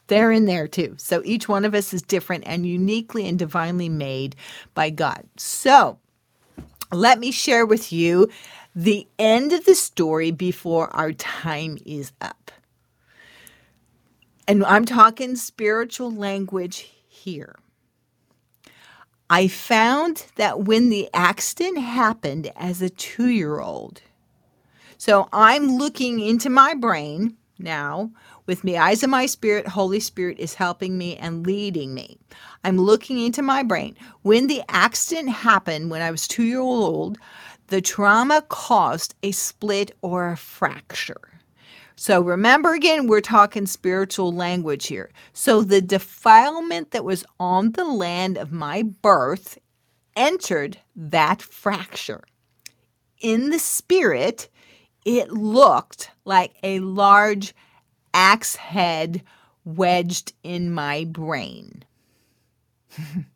they're 0.06 0.32
in 0.32 0.44
there 0.46 0.68
too. 0.68 0.94
So 0.98 1.22
each 1.24 1.48
one 1.48 1.64
of 1.64 1.74
us 1.74 1.92
is 1.94 2.02
different 2.02 2.44
and 2.46 2.66
uniquely 2.66 3.28
and 3.28 3.38
divinely 3.38 3.88
made 3.88 4.36
by 4.74 4.90
God. 4.90 5.24
So 5.36 5.98
let 6.92 7.18
me 7.18 7.30
share 7.30 7.66
with 7.66 7.92
you 7.92 8.28
the 8.74 9.06
end 9.18 9.52
of 9.52 9.64
the 9.64 9.74
story 9.74 10.30
before 10.30 10.94
our 10.94 11.12
time 11.12 11.78
is 11.86 12.12
up. 12.20 12.50
And 14.46 14.64
I'm 14.64 14.84
talking 14.84 15.36
spiritual 15.36 16.10
language 16.10 16.92
here. 17.08 17.56
I 19.30 19.48
found 19.48 20.26
that 20.36 20.60
when 20.64 20.90
the 20.90 21.08
accident 21.14 21.78
happened 21.78 22.50
as 22.56 22.82
a 22.82 22.90
two 22.90 23.28
year 23.28 23.60
old, 23.60 24.02
so 24.98 25.28
I'm 25.32 25.78
looking 25.78 26.20
into 26.20 26.50
my 26.50 26.74
brain 26.74 27.36
now 27.58 28.10
with 28.46 28.64
me 28.64 28.76
eyes 28.76 29.02
of 29.02 29.10
my 29.10 29.26
spirit, 29.26 29.66
Holy 29.66 30.00
Spirit 30.00 30.38
is 30.38 30.54
helping 30.54 30.98
me 30.98 31.16
and 31.16 31.46
leading 31.46 31.94
me. 31.94 32.18
I'm 32.62 32.78
looking 32.78 33.18
into 33.18 33.42
my 33.42 33.62
brain. 33.62 33.96
When 34.22 34.46
the 34.46 34.62
accident 34.68 35.30
happened 35.30 35.90
when 35.90 36.02
I 36.02 36.10
was 36.10 36.28
two 36.28 36.44
years 36.44 36.58
old, 36.58 37.18
the 37.68 37.80
trauma 37.80 38.42
caused 38.48 39.14
a 39.22 39.32
split 39.32 39.92
or 40.02 40.28
a 40.28 40.36
fracture. 40.36 41.40
So 41.96 42.20
remember 42.20 42.74
again, 42.74 43.06
we're 43.06 43.20
talking 43.20 43.66
spiritual 43.66 44.32
language 44.32 44.88
here. 44.88 45.10
So 45.32 45.62
the 45.62 45.80
defilement 45.80 46.90
that 46.90 47.04
was 47.04 47.24
on 47.38 47.72
the 47.72 47.84
land 47.84 48.36
of 48.36 48.52
my 48.52 48.82
birth 48.82 49.58
entered 50.16 50.78
that 50.96 51.40
fracture. 51.40 52.24
In 53.20 53.50
the 53.50 53.58
spirit, 53.58 54.48
it 55.04 55.30
looked 55.30 56.10
like 56.24 56.54
a 56.62 56.80
large 56.80 57.54
axe 58.14 58.56
head 58.56 59.22
wedged 59.64 60.32
in 60.42 60.72
my 60.72 61.04
brain. 61.04 61.84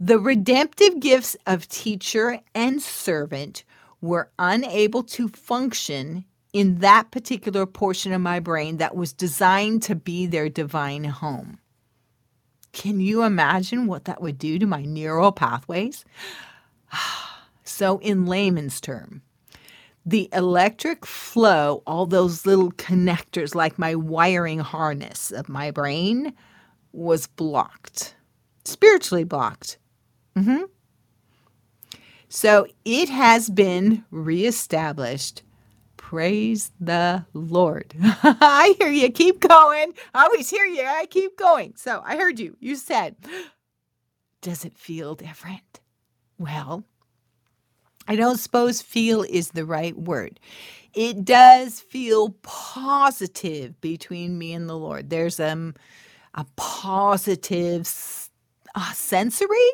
the 0.00 0.18
redemptive 0.18 1.00
gifts 1.00 1.36
of 1.46 1.68
teacher 1.68 2.40
and 2.54 2.82
servant 2.82 3.64
were 4.00 4.30
unable 4.38 5.02
to 5.02 5.28
function 5.28 6.24
in 6.52 6.78
that 6.78 7.10
particular 7.10 7.66
portion 7.66 8.12
of 8.12 8.20
my 8.20 8.38
brain 8.38 8.76
that 8.76 8.94
was 8.94 9.12
designed 9.12 9.82
to 9.82 9.94
be 9.94 10.26
their 10.26 10.48
divine 10.48 11.04
home. 11.04 11.58
Can 12.72 13.00
you 13.00 13.22
imagine 13.22 13.86
what 13.86 14.04
that 14.04 14.20
would 14.20 14.38
do 14.38 14.58
to 14.58 14.66
my 14.66 14.82
neural 14.82 15.32
pathways? 15.32 16.04
so, 17.64 17.98
in 17.98 18.26
layman's 18.26 18.80
term, 18.80 19.22
the 20.06 20.28
electric 20.32 21.06
flow, 21.06 21.82
all 21.86 22.06
those 22.06 22.46
little 22.46 22.72
connectors 22.72 23.54
like 23.54 23.78
my 23.78 23.94
wiring 23.94 24.58
harness 24.60 25.30
of 25.30 25.48
my 25.48 25.70
brain, 25.70 26.34
was 26.92 27.26
blocked, 27.26 28.14
spiritually 28.64 29.24
blocked. 29.24 29.78
Mm-hmm. 30.36 30.64
So 32.28 32.66
it 32.84 33.08
has 33.08 33.48
been 33.48 34.04
reestablished. 34.10 35.42
Praise 35.96 36.70
the 36.80 37.24
Lord. 37.32 37.94
I 38.02 38.74
hear 38.78 38.90
you. 38.90 39.10
Keep 39.10 39.40
going. 39.40 39.94
I 40.12 40.24
always 40.24 40.50
hear 40.50 40.66
you. 40.66 40.84
I 40.84 41.06
keep 41.06 41.36
going. 41.38 41.74
So 41.76 42.02
I 42.04 42.16
heard 42.16 42.38
you. 42.38 42.56
You 42.60 42.76
said, 42.76 43.16
Does 44.42 44.64
it 44.64 44.76
feel 44.76 45.14
different? 45.14 45.80
Well, 46.36 46.84
I 48.06 48.16
don't 48.16 48.38
suppose 48.38 48.82
feel 48.82 49.22
is 49.22 49.50
the 49.50 49.64
right 49.64 49.96
word. 49.96 50.40
It 50.94 51.24
does 51.24 51.80
feel 51.80 52.30
positive 52.42 53.80
between 53.80 54.38
me 54.38 54.52
and 54.52 54.68
the 54.68 54.76
Lord. 54.76 55.10
There's 55.10 55.40
um, 55.40 55.74
a 56.34 56.46
positive 56.56 57.88
uh, 58.74 58.92
sensory. 58.92 59.70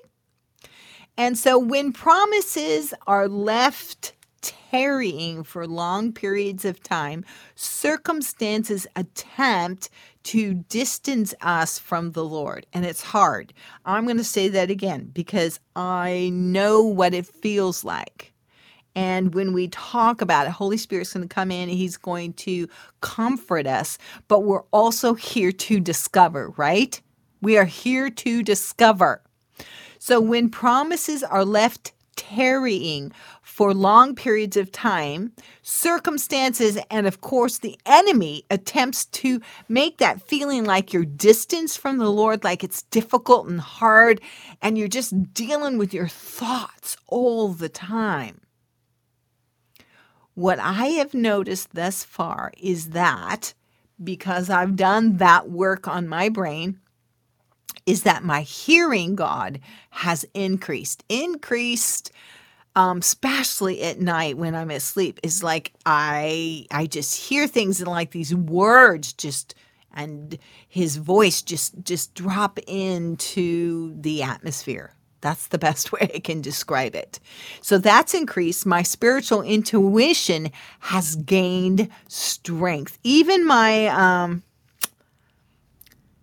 And 1.16 1.36
so 1.36 1.58
when 1.58 1.92
promises 1.92 2.94
are 3.06 3.28
left 3.28 4.14
tarrying 4.40 5.44
for 5.44 5.66
long 5.66 6.12
periods 6.12 6.64
of 6.64 6.82
time, 6.82 7.24
circumstances 7.56 8.86
attempt 8.96 9.90
to 10.24 10.54
distance 10.54 11.34
us 11.40 11.78
from 11.78 12.12
the 12.12 12.24
Lord. 12.24 12.66
And 12.72 12.84
it's 12.84 13.02
hard. 13.02 13.52
I'm 13.84 14.04
going 14.04 14.18
to 14.18 14.24
say 14.24 14.48
that 14.48 14.70
again 14.70 15.10
because 15.12 15.60
I 15.76 16.30
know 16.32 16.82
what 16.82 17.14
it 17.14 17.26
feels 17.26 17.84
like. 17.84 18.32
And 18.94 19.34
when 19.34 19.52
we 19.52 19.68
talk 19.68 20.20
about 20.20 20.46
it, 20.46 20.50
Holy 20.50 20.76
Spirit's 20.76 21.12
going 21.12 21.26
to 21.26 21.32
come 21.32 21.50
in, 21.50 21.68
and 21.68 21.78
He's 21.78 21.96
going 21.96 22.32
to 22.34 22.68
comfort 23.00 23.66
us, 23.66 23.98
but 24.26 24.40
we're 24.40 24.64
also 24.72 25.14
here 25.14 25.52
to 25.52 25.80
discover, 25.80 26.50
right? 26.56 27.00
We 27.40 27.56
are 27.56 27.64
here 27.64 28.10
to 28.10 28.42
discover. 28.42 29.22
So 29.98 30.20
when 30.20 30.48
promises 30.48 31.22
are 31.22 31.44
left 31.44 31.92
tarrying 32.16 33.12
for 33.42 33.74
long 33.74 34.14
periods 34.14 34.56
of 34.56 34.72
time, 34.72 35.32
circumstances 35.62 36.78
and, 36.90 37.06
of 37.06 37.20
course, 37.20 37.58
the 37.58 37.78
enemy 37.86 38.44
attempts 38.50 39.06
to 39.06 39.40
make 39.68 39.98
that 39.98 40.26
feeling 40.26 40.64
like 40.64 40.92
you're 40.92 41.04
distanced 41.04 41.78
from 41.78 41.98
the 41.98 42.10
Lord, 42.10 42.44
like 42.44 42.64
it's 42.64 42.82
difficult 42.82 43.48
and 43.48 43.60
hard, 43.60 44.20
and 44.62 44.78
you're 44.78 44.88
just 44.88 45.34
dealing 45.34 45.78
with 45.78 45.92
your 45.92 46.08
thoughts 46.08 46.96
all 47.06 47.48
the 47.48 47.68
time. 47.68 48.40
What 50.34 50.58
I 50.58 50.86
have 50.86 51.12
noticed 51.12 51.74
thus 51.74 52.04
far 52.04 52.52
is 52.56 52.90
that 52.90 53.52
because 54.02 54.48
I've 54.48 54.76
done 54.76 55.18
that 55.18 55.50
work 55.50 55.86
on 55.86 56.08
my 56.08 56.28
brain, 56.30 56.80
is 57.86 58.02
that 58.02 58.24
my 58.24 58.42
hearing 58.42 59.16
God 59.16 59.60
has 59.90 60.24
increased. 60.34 61.04
Increased 61.08 62.12
um, 62.76 62.98
especially 62.98 63.82
at 63.82 64.00
night 64.00 64.36
when 64.36 64.54
I'm 64.54 64.70
asleep, 64.70 65.18
is 65.22 65.42
like 65.42 65.72
I 65.86 66.66
I 66.70 66.86
just 66.86 67.28
hear 67.28 67.46
things 67.46 67.80
and 67.80 67.90
like 67.90 68.12
these 68.12 68.34
words 68.34 69.12
just 69.12 69.54
and 69.92 70.38
his 70.68 70.96
voice 70.96 71.42
just 71.42 71.74
just 71.82 72.14
drop 72.14 72.58
into 72.66 73.94
the 74.00 74.22
atmosphere. 74.22 74.94
That's 75.20 75.48
the 75.48 75.58
best 75.58 75.92
way 75.92 76.10
I 76.14 76.20
can 76.20 76.40
describe 76.40 76.94
it. 76.94 77.18
So 77.60 77.76
that's 77.76 78.14
increased. 78.14 78.64
My 78.66 78.82
spiritual 78.82 79.42
intuition 79.42 80.50
has 80.80 81.16
gained 81.16 81.88
strength. 82.08 82.98
Even 83.02 83.46
my 83.46 83.88
um, 83.88 84.42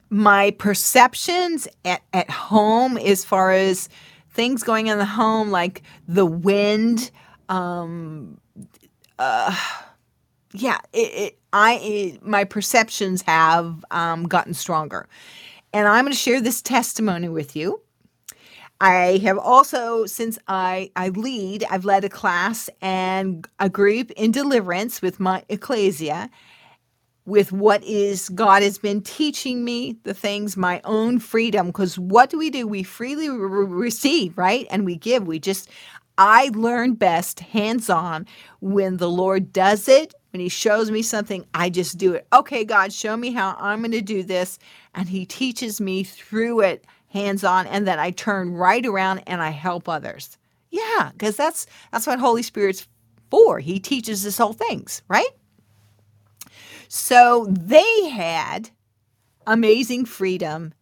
my 0.09 0.51
perceptions 0.51 1.67
at, 1.85 2.01
at 2.13 2.29
home 2.29 2.97
as 2.97 3.25
far 3.25 3.51
as 3.51 3.89
things 4.31 4.63
going 4.63 4.87
in 4.87 4.97
the 4.97 5.05
home 5.05 5.51
like 5.51 5.81
the 6.07 6.25
wind 6.25 7.11
um 7.49 8.39
uh 9.19 9.55
yeah 10.53 10.77
it, 10.93 10.97
it 11.13 11.39
i 11.53 11.73
it, 11.81 12.25
my 12.25 12.43
perceptions 12.43 13.21
have 13.23 13.83
um, 13.91 14.27
gotten 14.27 14.53
stronger. 14.53 15.07
And 15.73 15.87
i'm 15.87 16.05
going 16.05 16.13
to 16.13 16.17
share 16.17 16.41
this 16.41 16.61
testimony 16.61 17.29
with 17.29 17.55
you. 17.55 17.81
I 18.79 19.19
have 19.23 19.39
also, 19.39 20.05
since 20.05 20.37
I, 20.47 20.91
I 20.95 21.09
lead, 21.09 21.65
I've 21.69 21.85
led 21.85 22.03
a 22.03 22.09
class 22.09 22.69
and 22.79 23.47
a 23.59 23.69
group 23.69 24.11
in 24.11 24.31
deliverance 24.31 25.01
with 25.01 25.19
my 25.19 25.43
ecclesia, 25.49 26.29
with 27.27 27.51
what 27.51 27.83
is 27.83 28.29
God 28.29 28.63
has 28.63 28.77
been 28.77 29.01
teaching 29.01 29.65
me, 29.65 29.97
the 30.03 30.13
things, 30.13 30.55
my 30.55 30.79
own 30.85 31.19
freedom. 31.19 31.67
Because 31.67 31.99
what 31.99 32.29
do 32.29 32.37
we 32.37 32.49
do? 32.49 32.65
We 32.65 32.83
freely 32.83 33.29
re- 33.29 33.65
receive, 33.65 34.37
right? 34.37 34.65
And 34.71 34.85
we 34.85 34.95
give. 34.95 35.27
We 35.27 35.37
just, 35.37 35.69
I 36.17 36.49
learn 36.53 36.93
best 36.93 37.41
hands 37.41 37.89
on 37.89 38.25
when 38.61 38.95
the 38.95 39.09
Lord 39.09 39.51
does 39.51 39.89
it. 39.89 40.13
When 40.31 40.39
He 40.39 40.47
shows 40.47 40.89
me 40.89 41.01
something, 41.01 41.45
I 41.53 41.69
just 41.69 41.97
do 41.97 42.13
it. 42.13 42.25
Okay, 42.31 42.63
God, 42.63 42.93
show 42.93 43.17
me 43.17 43.31
how 43.31 43.57
I'm 43.59 43.81
going 43.81 43.91
to 43.91 44.01
do 44.01 44.23
this. 44.23 44.57
And 44.95 45.09
He 45.09 45.25
teaches 45.25 45.81
me 45.81 46.05
through 46.05 46.61
it 46.61 46.85
hands 47.09 47.43
on. 47.43 47.67
And 47.67 47.85
then 47.85 47.99
I 47.99 48.11
turn 48.11 48.53
right 48.53 48.85
around 48.85 49.23
and 49.27 49.41
I 49.41 49.49
help 49.49 49.89
others. 49.89 50.37
Yeah, 50.69 51.11
because 51.11 51.35
that's 51.35 51.67
that's 51.91 52.07
what 52.07 52.19
Holy 52.19 52.43
Spirit's 52.43 52.87
for. 53.29 53.59
He 53.59 53.81
teaches 53.81 54.25
us 54.25 54.39
all 54.39 54.53
things, 54.53 55.01
right? 55.09 55.27
So 56.87 57.47
they 57.49 58.09
had 58.09 58.71
amazing 59.45 60.05
freedom 60.05 60.73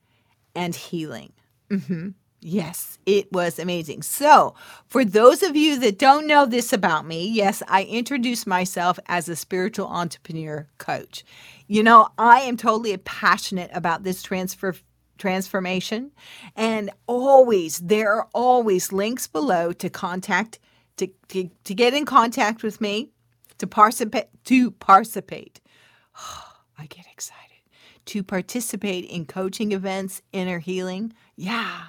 and 0.56 0.76
healing. 0.76 1.34
Mm-hmm. 1.70 2.10
Yes, 2.48 3.00
it 3.08 3.32
was 3.32 3.58
amazing. 3.58 4.04
So, 4.04 4.54
for 4.86 5.04
those 5.04 5.41
of 5.41 5.56
you 5.56 5.80
that 5.80 5.98
don't 5.98 6.28
know 6.28 6.46
this 6.46 6.72
about 6.72 7.08
me, 7.08 7.28
yes, 7.28 7.63
I 7.68 7.86
introduce 7.86 8.46
myself 8.46 9.00
as 9.08 9.28
a 9.28 9.36
spiritual 9.36 9.88
entrepreneur 9.88 10.68
coach. 10.78 11.26
You 11.65 11.82
know, 11.82 12.10
I 12.20 12.41
am 12.41 12.56
totally 12.56 12.96
passionate 12.98 13.72
about 13.74 14.04
this 14.04 14.22
transfer 14.22 14.76
transformation 15.18 16.12
and 16.56 16.91
always 17.08 17.80
there 17.80 18.13
are 18.13 18.28
always 18.34 18.91
links 18.91 19.28
below 19.28 19.72
to 19.72 19.89
contact 19.89 20.60
to, 20.98 21.08
to, 21.30 21.50
to 21.63 21.74
get 21.74 21.94
in 21.94 22.06
contact 22.06 22.63
with 22.63 22.82
me 22.82 23.12
to 23.58 23.65
participate 23.65 24.28
to 24.44 24.72
participate 24.72 25.62
I 26.78 26.86
get 26.88 27.06
excited. 27.12 27.41
To 28.06 28.23
participate 28.23 29.06
in 29.06 29.25
coaching 29.25 29.71
events, 29.71 30.21
inner 30.32 30.60
healing. 30.60 31.13
Yeah. 31.36 31.86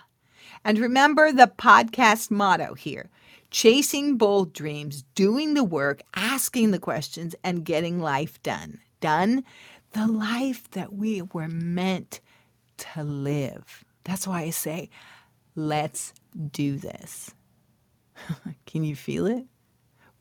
And 0.65 0.79
remember 0.79 1.33
the 1.33 1.53
podcast 1.59 2.31
motto 2.31 2.75
here 2.75 3.11
chasing 3.51 4.17
bold 4.17 4.53
dreams, 4.53 5.05
doing 5.15 5.55
the 5.55 5.65
work, 5.65 6.03
asking 6.15 6.73
the 6.73 6.79
questions, 6.79 7.35
and 7.45 7.65
getting 7.65 8.01
life 8.01 8.43
done. 8.43 8.81
Done 9.01 9.45
the 9.93 10.07
life 10.07 10.71
that 10.73 10.93
we 10.93 11.23
were 11.23 11.49
meant 11.49 12.21
to 12.79 13.03
live. 13.03 13.85
That's 14.05 14.27
why 14.27 14.43
I 14.43 14.51
say, 14.51 14.91
let's 15.55 16.13
do 16.51 16.77
this. 16.77 17.35
Can 18.67 18.85
you 18.85 18.97
feel 18.97 19.27
it? 19.27 19.45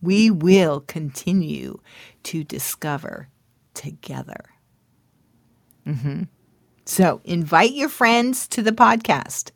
We 0.02 0.30
will 0.32 0.82
continue 0.82 1.80
to 2.24 2.44
discover 2.44 3.30
together. 3.76 4.46
Mm-hmm. 5.86 6.24
So 6.86 7.22
invite 7.24 7.74
your 7.74 7.90
friends 7.90 8.48
to 8.50 8.62
the 8.62 8.72
podcast. 8.72 9.52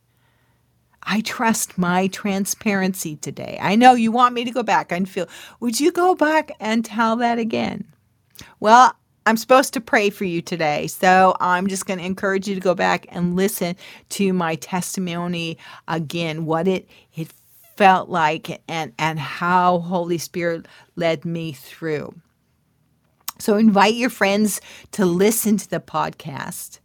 I 1.02 1.22
trust 1.22 1.78
my 1.78 2.08
transparency 2.08 3.16
today. 3.16 3.58
I 3.60 3.74
know 3.74 3.94
you 3.94 4.12
want 4.12 4.34
me 4.34 4.44
to 4.44 4.50
go 4.50 4.62
back 4.62 4.92
and 4.92 5.08
feel, 5.08 5.26
would 5.58 5.80
you 5.80 5.92
go 5.92 6.14
back 6.14 6.52
and 6.60 6.84
tell 6.84 7.16
that 7.16 7.38
again? 7.38 7.84
Well, 8.60 8.94
I'm 9.26 9.36
supposed 9.36 9.74
to 9.74 9.80
pray 9.80 10.10
for 10.10 10.24
you 10.24 10.42
today. 10.42 10.86
So 10.86 11.36
I'm 11.40 11.68
just 11.68 11.86
going 11.86 11.98
to 11.98 12.04
encourage 12.04 12.48
you 12.48 12.54
to 12.54 12.60
go 12.60 12.74
back 12.74 13.06
and 13.10 13.36
listen 13.36 13.76
to 14.10 14.32
my 14.32 14.56
testimony 14.56 15.58
again, 15.88 16.46
what 16.46 16.66
it, 16.66 16.88
it 17.14 17.32
felt 17.76 18.08
like 18.08 18.62
and, 18.68 18.92
and 18.98 19.18
how 19.18 19.78
Holy 19.78 20.18
Spirit 20.18 20.66
led 20.96 21.24
me 21.24 21.52
through. 21.52 22.14
So 23.40 23.56
invite 23.56 23.94
your 23.94 24.10
friends 24.10 24.60
to 24.92 25.04
listen 25.04 25.56
to 25.56 25.68
the 25.68 25.80
podcast. 25.80 26.80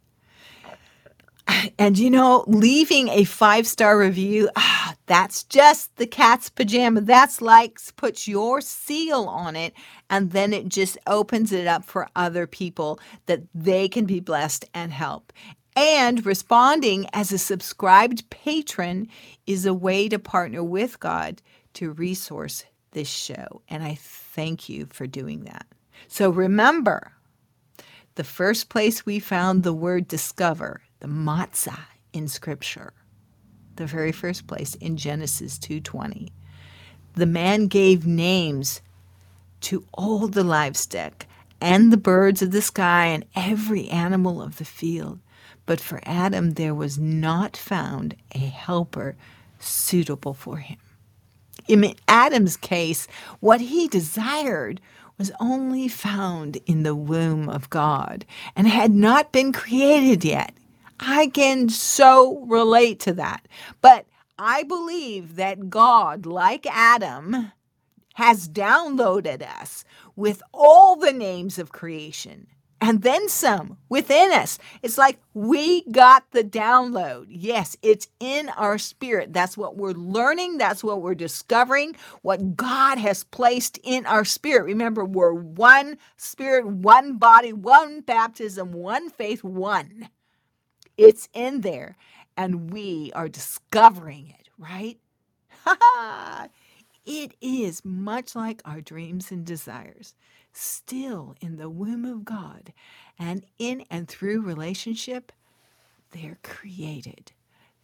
And 1.78 1.96
you 1.96 2.10
know, 2.10 2.44
leaving 2.48 3.08
a 3.08 3.24
five 3.24 3.66
star 3.66 3.98
review, 3.98 4.50
ah, 4.56 4.94
that's 5.06 5.44
just 5.44 5.96
the 5.96 6.06
cat's 6.06 6.50
pajama. 6.50 7.02
That's 7.02 7.40
like 7.40 7.78
puts 7.96 8.26
your 8.26 8.60
seal 8.60 9.26
on 9.26 9.54
it, 9.54 9.72
and 10.10 10.32
then 10.32 10.52
it 10.52 10.68
just 10.68 10.98
opens 11.06 11.52
it 11.52 11.66
up 11.66 11.84
for 11.84 12.08
other 12.16 12.46
people 12.46 12.98
that 13.26 13.42
they 13.54 13.88
can 13.88 14.06
be 14.06 14.18
blessed 14.18 14.64
and 14.74 14.92
help. 14.92 15.32
And 15.76 16.24
responding 16.24 17.06
as 17.12 17.30
a 17.32 17.38
subscribed 17.38 18.28
patron 18.30 19.08
is 19.46 19.66
a 19.66 19.74
way 19.74 20.08
to 20.08 20.18
partner 20.18 20.64
with 20.64 20.98
God 20.98 21.42
to 21.74 21.92
resource 21.92 22.64
this 22.92 23.08
show. 23.08 23.60
And 23.68 23.84
I 23.84 23.96
thank 24.00 24.68
you 24.70 24.86
for 24.90 25.06
doing 25.06 25.44
that. 25.44 25.66
So 26.08 26.30
remember, 26.30 27.12
the 28.14 28.24
first 28.24 28.68
place 28.68 29.04
we 29.04 29.18
found 29.18 29.62
the 29.62 29.72
word 29.72 30.08
discover, 30.08 30.82
the 31.00 31.08
matsa 31.08 31.78
in 32.12 32.28
scripture, 32.28 32.92
the 33.76 33.86
very 33.86 34.12
first 34.12 34.46
place 34.46 34.74
in 34.76 34.96
Genesis 34.96 35.58
2:20. 35.58 36.32
The 37.14 37.26
man 37.26 37.66
gave 37.66 38.06
names 38.06 38.80
to 39.62 39.84
all 39.94 40.28
the 40.28 40.44
livestock 40.44 41.26
and 41.60 41.92
the 41.92 41.96
birds 41.96 42.42
of 42.42 42.50
the 42.50 42.62
sky 42.62 43.06
and 43.06 43.24
every 43.34 43.88
animal 43.88 44.42
of 44.42 44.56
the 44.56 44.64
field. 44.64 45.20
But 45.64 45.80
for 45.80 46.00
Adam 46.04 46.52
there 46.52 46.74
was 46.74 46.98
not 46.98 47.56
found 47.56 48.16
a 48.34 48.38
helper 48.38 49.16
suitable 49.58 50.34
for 50.34 50.58
him. 50.58 50.78
In 51.68 51.94
Adam's 52.06 52.56
case, 52.56 53.08
what 53.40 53.60
he 53.60 53.88
desired 53.88 54.80
was 55.18 55.32
only 55.40 55.88
found 55.88 56.56
in 56.66 56.82
the 56.82 56.94
womb 56.94 57.48
of 57.48 57.70
God 57.70 58.24
and 58.54 58.68
had 58.68 58.92
not 58.92 59.32
been 59.32 59.52
created 59.52 60.24
yet. 60.24 60.54
I 61.00 61.28
can 61.28 61.68
so 61.68 62.44
relate 62.46 63.00
to 63.00 63.12
that. 63.14 63.46
But 63.80 64.06
I 64.38 64.62
believe 64.64 65.36
that 65.36 65.70
God, 65.70 66.26
like 66.26 66.66
Adam, 66.66 67.52
has 68.14 68.48
downloaded 68.48 69.42
us 69.42 69.84
with 70.14 70.42
all 70.52 70.96
the 70.96 71.12
names 71.12 71.58
of 71.58 71.72
creation 71.72 72.46
and 72.80 73.02
then 73.02 73.28
some 73.28 73.78
within 73.88 74.32
us. 74.32 74.58
It's 74.82 74.98
like 74.98 75.18
we 75.34 75.84
got 75.90 76.24
the 76.32 76.44
download. 76.44 77.26
Yes, 77.28 77.76
it's 77.82 78.08
in 78.20 78.50
our 78.50 78.78
spirit. 78.78 79.32
That's 79.32 79.56
what 79.58 79.76
we're 79.76 79.92
learning. 79.92 80.58
That's 80.58 80.84
what 80.84 81.02
we're 81.02 81.14
discovering, 81.16 81.96
what 82.22 82.56
God 82.56 82.98
has 82.98 83.24
placed 83.24 83.78
in 83.84 84.06
our 84.06 84.24
spirit. 84.24 84.64
Remember, 84.66 85.04
we're 85.04 85.32
one 85.34 85.98
spirit, 86.16 86.66
one 86.66 87.18
body, 87.18 87.52
one 87.52 88.00
baptism, 88.02 88.72
one 88.72 89.10
faith, 89.10 89.44
one. 89.44 90.08
It's 90.96 91.28
in 91.34 91.62
there, 91.62 91.96
and 92.36 92.72
we 92.72 93.12
are 93.14 93.28
discovering 93.28 94.34
it, 94.38 94.48
right? 94.58 94.98
it 97.06 97.34
is 97.40 97.84
much 97.84 98.36
like 98.36 98.62
our 98.64 98.80
dreams 98.80 99.32
and 99.32 99.44
desires 99.46 100.14
still 100.56 101.34
in 101.40 101.56
the 101.56 101.68
womb 101.68 102.04
of 102.04 102.24
God 102.24 102.72
and 103.18 103.44
in 103.58 103.84
and 103.90 104.08
through 104.08 104.42
relationship, 104.42 105.32
they're 106.12 106.38
created, 106.42 107.32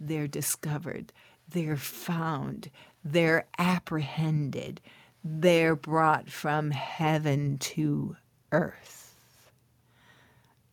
they're 0.01 0.29
discovered, 0.29 1.13
they're 1.49 1.77
found, 1.77 2.71
they're 3.05 3.47
apprehended, 3.59 4.81
they're 5.25 5.77
brought 5.77 6.31
from 6.31 6.71
heaven 6.71 7.59
to 7.59 8.17
earth. 8.51 9.15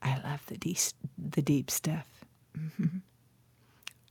I 0.01 0.19
love 0.23 0.45
the 0.47 0.57
deep, 0.57 0.77
the 1.17 1.41
deep 1.41 1.69
stuff. 1.69 2.07
Mm-hmm. 2.57 2.99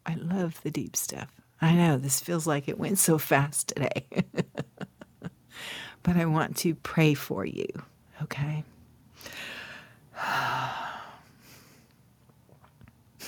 I 0.04 0.14
love 0.14 0.60
the 0.62 0.70
deep 0.70 0.96
stuff. 0.96 1.28
I 1.60 1.74
know 1.74 1.96
this 1.96 2.20
feels 2.20 2.46
like 2.46 2.68
it 2.68 2.78
went 2.78 2.98
so 2.98 3.18
fast 3.18 3.68
today. 3.68 4.06
but 6.02 6.16
I 6.16 6.26
want 6.26 6.56
to 6.58 6.74
pray 6.76 7.14
for 7.14 7.44
you, 7.44 7.66
okay? 8.22 8.64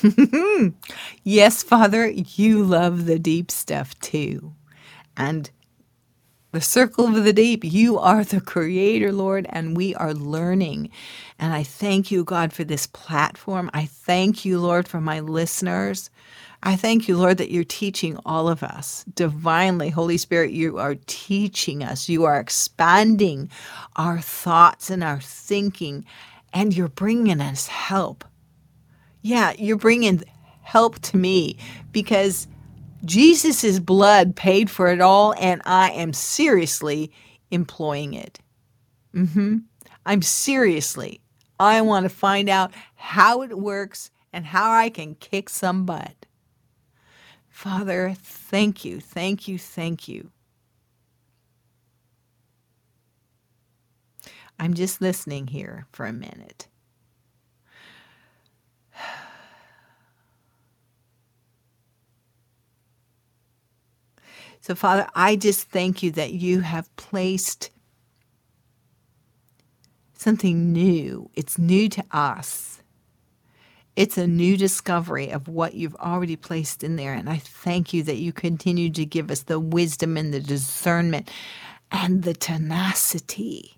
yes, 1.25 1.63
Father, 1.63 2.09
you 2.09 2.63
love 2.63 3.07
the 3.07 3.19
deep 3.19 3.51
stuff 3.51 3.99
too. 4.01 4.55
And 5.17 5.51
the 6.53 6.61
circle 6.61 7.07
of 7.07 7.25
the 7.25 7.33
deep, 7.33 7.63
you 7.65 7.99
are 7.99 8.25
the 8.25 8.41
creator, 8.41 9.13
Lord, 9.13 9.47
and 9.51 9.77
we 9.77 9.95
are 9.95 10.13
learning. 10.13 10.91
And 11.39 11.53
I 11.55 11.63
thank 11.63 12.11
you, 12.11 12.25
God, 12.25 12.53
for 12.53 12.65
this 12.65 12.89
platform. 12.89 13.71
I 13.73 13.87
thank 13.87 14.45
you, 14.45 14.59
Lord, 14.59 14.89
for 14.89 15.01
my 15.01 15.21
listeners. 15.21 16.11
I 16.63 16.77
thank 16.77 17.09
you, 17.09 17.17
Lord, 17.17 17.39
that 17.39 17.51
you're 17.51 17.65
teaching 17.65 18.19
all 18.27 18.49
of 18.49 18.63
us 18.63 19.05
divinely. 19.15 19.89
Holy 19.89 20.19
Spirit, 20.19 20.51
you 20.51 20.79
are 20.79 20.97
teaching 21.07 21.83
us. 21.83 22.09
You 22.09 22.25
are 22.25 22.39
expanding 22.39 23.51
our 23.97 24.21
thoughts 24.21 24.91
and 24.91 25.03
our 25.03 25.21
thinking, 25.21 26.05
and 26.53 26.77
you're 26.77 26.89
bringing 26.89 27.41
us 27.41 27.67
help. 27.67 28.25
Yeah, 29.23 29.55
you're 29.59 29.79
bringing 29.79 30.23
help 30.61 30.99
to 31.01 31.17
me 31.17 31.57
because 31.93 32.47
Jesus' 33.05 33.79
blood 33.79 34.37
paid 34.37 34.71
for 34.71 34.89
it 34.89 35.01
all, 35.01 35.35
and 35.39 35.63
I 35.65 35.91
am 35.91 36.13
seriously 36.13 37.11
employing 37.51 38.13
it. 38.13 38.39
Mm-hmm. 39.15 39.59
I'm 40.05 40.23
seriously. 40.23 41.21
I 41.59 41.81
want 41.81 42.05
to 42.05 42.11
find 42.11 42.49
out 42.49 42.73
how 42.97 43.43
it 43.43 43.59
works 43.59 44.11
and 44.33 44.47
how 44.47 44.71
I 44.71 44.91
can 44.91 45.15
kick 45.15 45.49
some 45.49 45.85
butt. 45.85 46.27
Father, 47.61 48.15
thank 48.17 48.87
you, 48.87 49.01
thank 49.01 49.47
you, 49.47 49.59
thank 49.59 50.09
you. 50.09 50.31
I'm 54.59 54.73
just 54.73 55.03
listening 55.03 55.49
here 55.49 55.87
for 55.93 56.07
a 56.07 56.13
minute. 56.15 56.69
So, 64.63 64.75
Father, 64.75 65.07
I 65.15 65.37
just 65.37 65.69
thank 65.69 66.03
you 66.03 66.11
that 66.13 66.33
you 66.33 66.61
have 66.61 66.89
placed 66.97 67.69
something 70.15 70.73
new. 70.73 71.29
It's 71.35 71.59
new 71.59 71.91
to 71.91 72.03
us. 72.11 72.81
It's 74.01 74.17
a 74.17 74.27
new 74.27 74.57
discovery 74.57 75.29
of 75.29 75.47
what 75.47 75.75
you've 75.75 75.95
already 75.97 76.35
placed 76.35 76.83
in 76.83 76.97
there. 76.97 77.13
And 77.13 77.29
I 77.29 77.37
thank 77.37 77.93
you 77.93 78.03
that 78.05 78.17
you 78.17 78.33
continue 78.33 78.89
to 78.89 79.05
give 79.05 79.31
us 79.31 79.43
the 79.43 79.61
wisdom 79.61 80.17
and 80.17 80.33
the 80.33 80.41
discernment 80.41 81.31
and 81.93 82.23
the 82.23 82.33
tenacity 82.33 83.77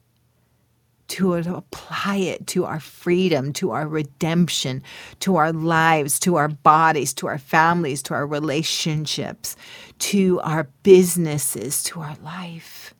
to 1.09 1.35
apply 1.35 2.19
it 2.19 2.47
to 2.47 2.65
our 2.67 2.79
freedom, 2.79 3.53
to 3.55 3.73
our 3.73 3.89
redemption, 3.89 4.85
to 5.19 5.35
our 5.35 5.53
lives, 5.53 6.21
to 6.21 6.37
our 6.37 6.47
bodies, 6.47 7.13
to 7.15 7.27
our 7.27 7.39
families, 7.39 8.01
to 8.05 8.15
our 8.15 8.25
relationships, 8.25 9.57
to 9.99 10.39
our 10.43 10.69
businesses, 10.85 11.83
to 11.83 12.01
our 12.01 12.15
life. 12.23 12.95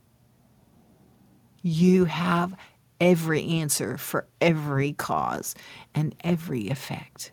You 1.63 2.07
have 2.07 2.57
every 3.03 3.45
answer 3.49 3.99
for 3.99 4.27
every 4.41 4.93
cause 4.93 5.57
and 5.93 6.15
every 6.23 6.69
effect. 6.69 7.33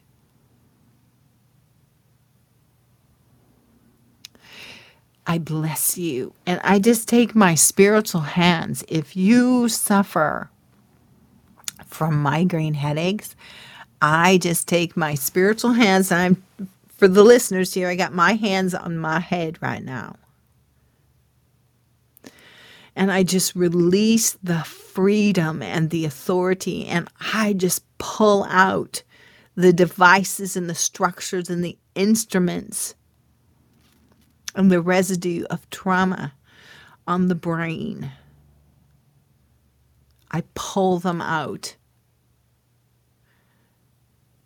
I 5.27 5.37
bless 5.37 5.95
you. 5.95 6.33
And 6.47 6.59
I 6.63 6.79
just 6.79 7.07
take 7.07 7.35
my 7.35 7.53
spiritual 7.53 8.21
hands. 8.21 8.83
If 8.87 9.15
you 9.15 9.69
suffer 9.69 10.49
from 11.85 12.19
migraine 12.19 12.73
headaches, 12.73 13.35
I 14.01 14.39
just 14.39 14.67
take 14.67 14.97
my 14.97 15.13
spiritual 15.13 15.73
hands. 15.73 16.11
I'm 16.11 16.41
for 16.97 17.07
the 17.07 17.23
listeners 17.23 17.75
here, 17.75 17.89
I 17.89 17.95
got 17.95 18.13
my 18.13 18.33
hands 18.33 18.73
on 18.73 18.97
my 18.97 19.19
head 19.19 19.61
right 19.61 19.83
now 19.83 20.15
and 22.95 23.11
I 23.11 23.23
just 23.23 23.55
release 23.55 24.37
the 24.43 24.63
freedom 24.63 25.61
and 25.61 25.89
the 25.89 26.05
authority, 26.05 26.85
and 26.87 27.07
I 27.33 27.53
just 27.53 27.83
pull 27.97 28.43
out 28.45 29.03
the 29.55 29.73
devices 29.73 30.55
and 30.55 30.69
the 30.69 30.75
structures 30.75 31.49
and 31.49 31.63
the 31.63 31.77
instruments 31.95 32.95
and 34.55 34.71
the 34.71 34.81
residue 34.81 35.43
of 35.49 35.69
trauma 35.69 36.33
on 37.07 37.27
the 37.27 37.35
brain. 37.35 38.11
I 40.31 40.43
pull 40.53 40.99
them 40.99 41.21
out. 41.21 41.75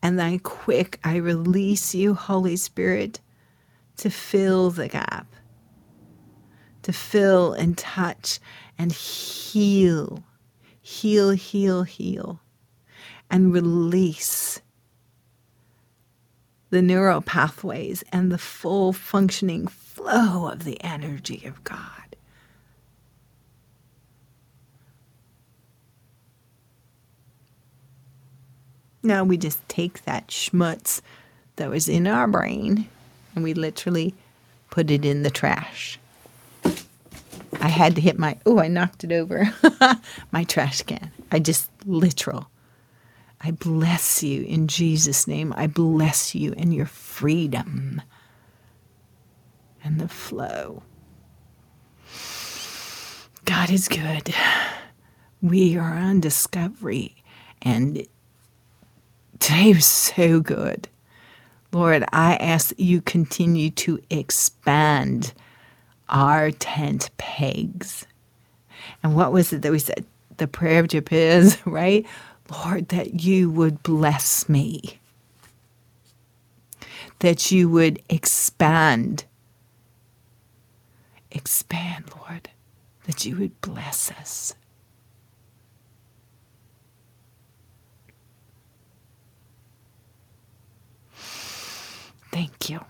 And 0.02 0.20
then, 0.20 0.40
quick, 0.40 1.00
I 1.04 1.16
release 1.18 1.96
you, 1.96 2.14
Holy 2.14 2.56
Spirit, 2.58 3.22
to 3.98 4.10
fill 4.10 4.70
the 4.70 4.88
gap 4.88 5.28
to 6.84 6.94
fill 6.94 7.54
and 7.54 7.78
touch 7.78 8.40
and 8.78 8.92
heal, 8.92 10.24
heal, 10.82 11.32
heal, 11.32 11.84
heal, 11.84 12.40
and 13.30 13.54
release 13.54 14.62
the 16.70 16.82
neural 16.82 17.22
pathways 17.22 18.04
and 18.12 18.32
the 18.32 18.38
full 18.38 18.94
functioning 18.94 19.68
flow 19.68 20.48
of 20.48 20.64
the 20.64 20.82
energy 20.84 21.44
of 21.46 21.64
God. 21.64 22.16
Now 29.04 29.24
we 29.24 29.38
just 29.38 29.68
take 29.68 30.06
that 30.06 30.30
schmutz 30.30 31.02
that 31.58 31.70
was 31.70 31.90
in 31.90 32.08
our 32.08 32.28
brain 32.28 32.88
and 33.36 33.44
we 33.44 33.54
literally 33.54 34.16
put 34.70 34.90
it 34.90 35.06
in 35.06 35.24
the 35.24 35.30
trash. 35.30 36.00
I 37.64 37.70
had 37.70 37.96
to 37.96 38.02
hit 38.02 38.20
my, 38.20 38.38
oh, 38.46 38.60
I 38.60 38.68
knocked 38.68 39.06
it 39.06 39.14
over, 39.14 39.50
my 40.34 40.44
trash 40.44 40.82
can. 40.82 41.12
I 41.32 41.40
just 41.40 41.72
literal. 41.86 42.50
I 43.40 43.52
bless 43.52 44.22
you 44.22 44.44
in 44.44 44.68
Jesus' 44.68 45.28
name. 45.28 45.54
I 45.56 45.68
bless 45.68 46.36
you 46.36 46.52
in 46.52 46.74
your 46.74 46.86
freedom 46.86 48.02
and 49.82 49.98
the 49.98 50.10
flow. 50.10 50.84
God 53.46 53.72
is 53.72 53.88
good. 53.88 54.36
We 55.42 55.78
are 55.78 55.94
on 55.94 56.20
discovery, 56.20 57.16
and 57.62 58.06
today 59.40 59.74
was 59.74 59.86
so 59.86 60.42
good. 60.42 60.90
Lord, 61.72 62.04
I 62.12 62.36
ask 62.36 62.70
that 62.70 62.80
you 62.82 63.02
continue 63.02 63.70
to 63.72 64.02
expand 64.10 65.34
our 66.10 66.52
tent 66.52 67.10
pegs. 67.18 68.06
And 69.04 69.16
what 69.16 69.34
was 69.34 69.54
it 69.54 69.62
that 69.64 69.72
we 69.72 69.80
said? 69.80 70.06
The 70.38 70.48
prayer 70.48 70.80
of 70.82 70.90
Jabez, 70.90 71.58
right? 71.66 72.06
Lord, 72.52 72.90
that 72.90 73.22
you 73.22 73.50
would 73.50 73.84
bless 73.84 74.50
me, 74.50 75.00
that 77.20 77.52
you 77.52 77.70
would 77.70 78.02
expand. 78.10 79.26
Expand, 81.32 82.06
Lord, 82.22 82.50
that 83.06 83.26
you 83.26 83.38
would 83.38 83.60
bless 83.62 84.12
us. 84.12 84.56
Thank 92.32 92.70
you. 92.70 92.82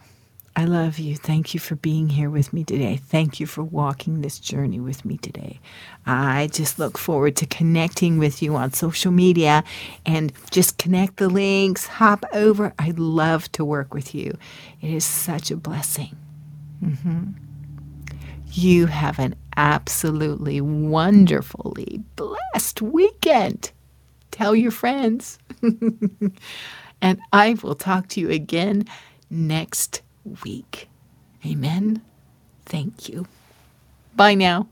I 0.55 0.65
love 0.65 0.99
you. 0.99 1.15
Thank 1.15 1.55
you 1.55 1.59
for 1.59 1.75
being 1.75 2.09
here 2.09 2.29
with 2.29 2.53
me 2.53 2.63
today. 2.63 2.97
Thank 2.97 3.39
you 3.39 3.47
for 3.47 3.63
walking 3.63 4.21
this 4.21 4.37
journey 4.37 4.79
with 4.79 5.03
me 5.03 5.17
today. 5.17 5.59
I 6.05 6.47
just 6.51 6.77
look 6.77 6.99
forward 6.99 7.35
to 7.37 7.47
connecting 7.47 8.19
with 8.19 8.43
you 8.43 8.55
on 8.55 8.71
social 8.71 9.11
media 9.11 9.63
and 10.05 10.31
just 10.51 10.77
connect 10.77 11.17
the 11.17 11.27
links, 11.27 11.87
hop 11.87 12.23
over. 12.33 12.71
I'd 12.77 12.99
love 12.99 13.51
to 13.53 13.65
work 13.65 13.95
with 13.95 14.13
you. 14.13 14.37
It 14.79 14.91
is 14.91 15.03
such 15.03 15.49
a 15.49 15.57
blessing. 15.57 16.15
Mm-hmm. 16.83 17.31
You 18.51 18.85
have 18.85 19.17
an 19.17 19.33
absolutely 19.57 20.61
wonderfully 20.61 22.03
blessed 22.15 22.79
weekend. 22.79 23.71
Tell 24.29 24.55
your 24.55 24.69
friends. 24.69 25.39
and 27.01 27.19
I 27.31 27.55
will 27.63 27.73
talk 27.73 28.07
to 28.09 28.19
you 28.19 28.29
again 28.29 28.85
next 29.31 30.03
week. 30.43 30.89
Amen. 31.45 32.01
Thank 32.65 33.09
you. 33.09 33.27
Bye 34.15 34.35
now. 34.35 34.67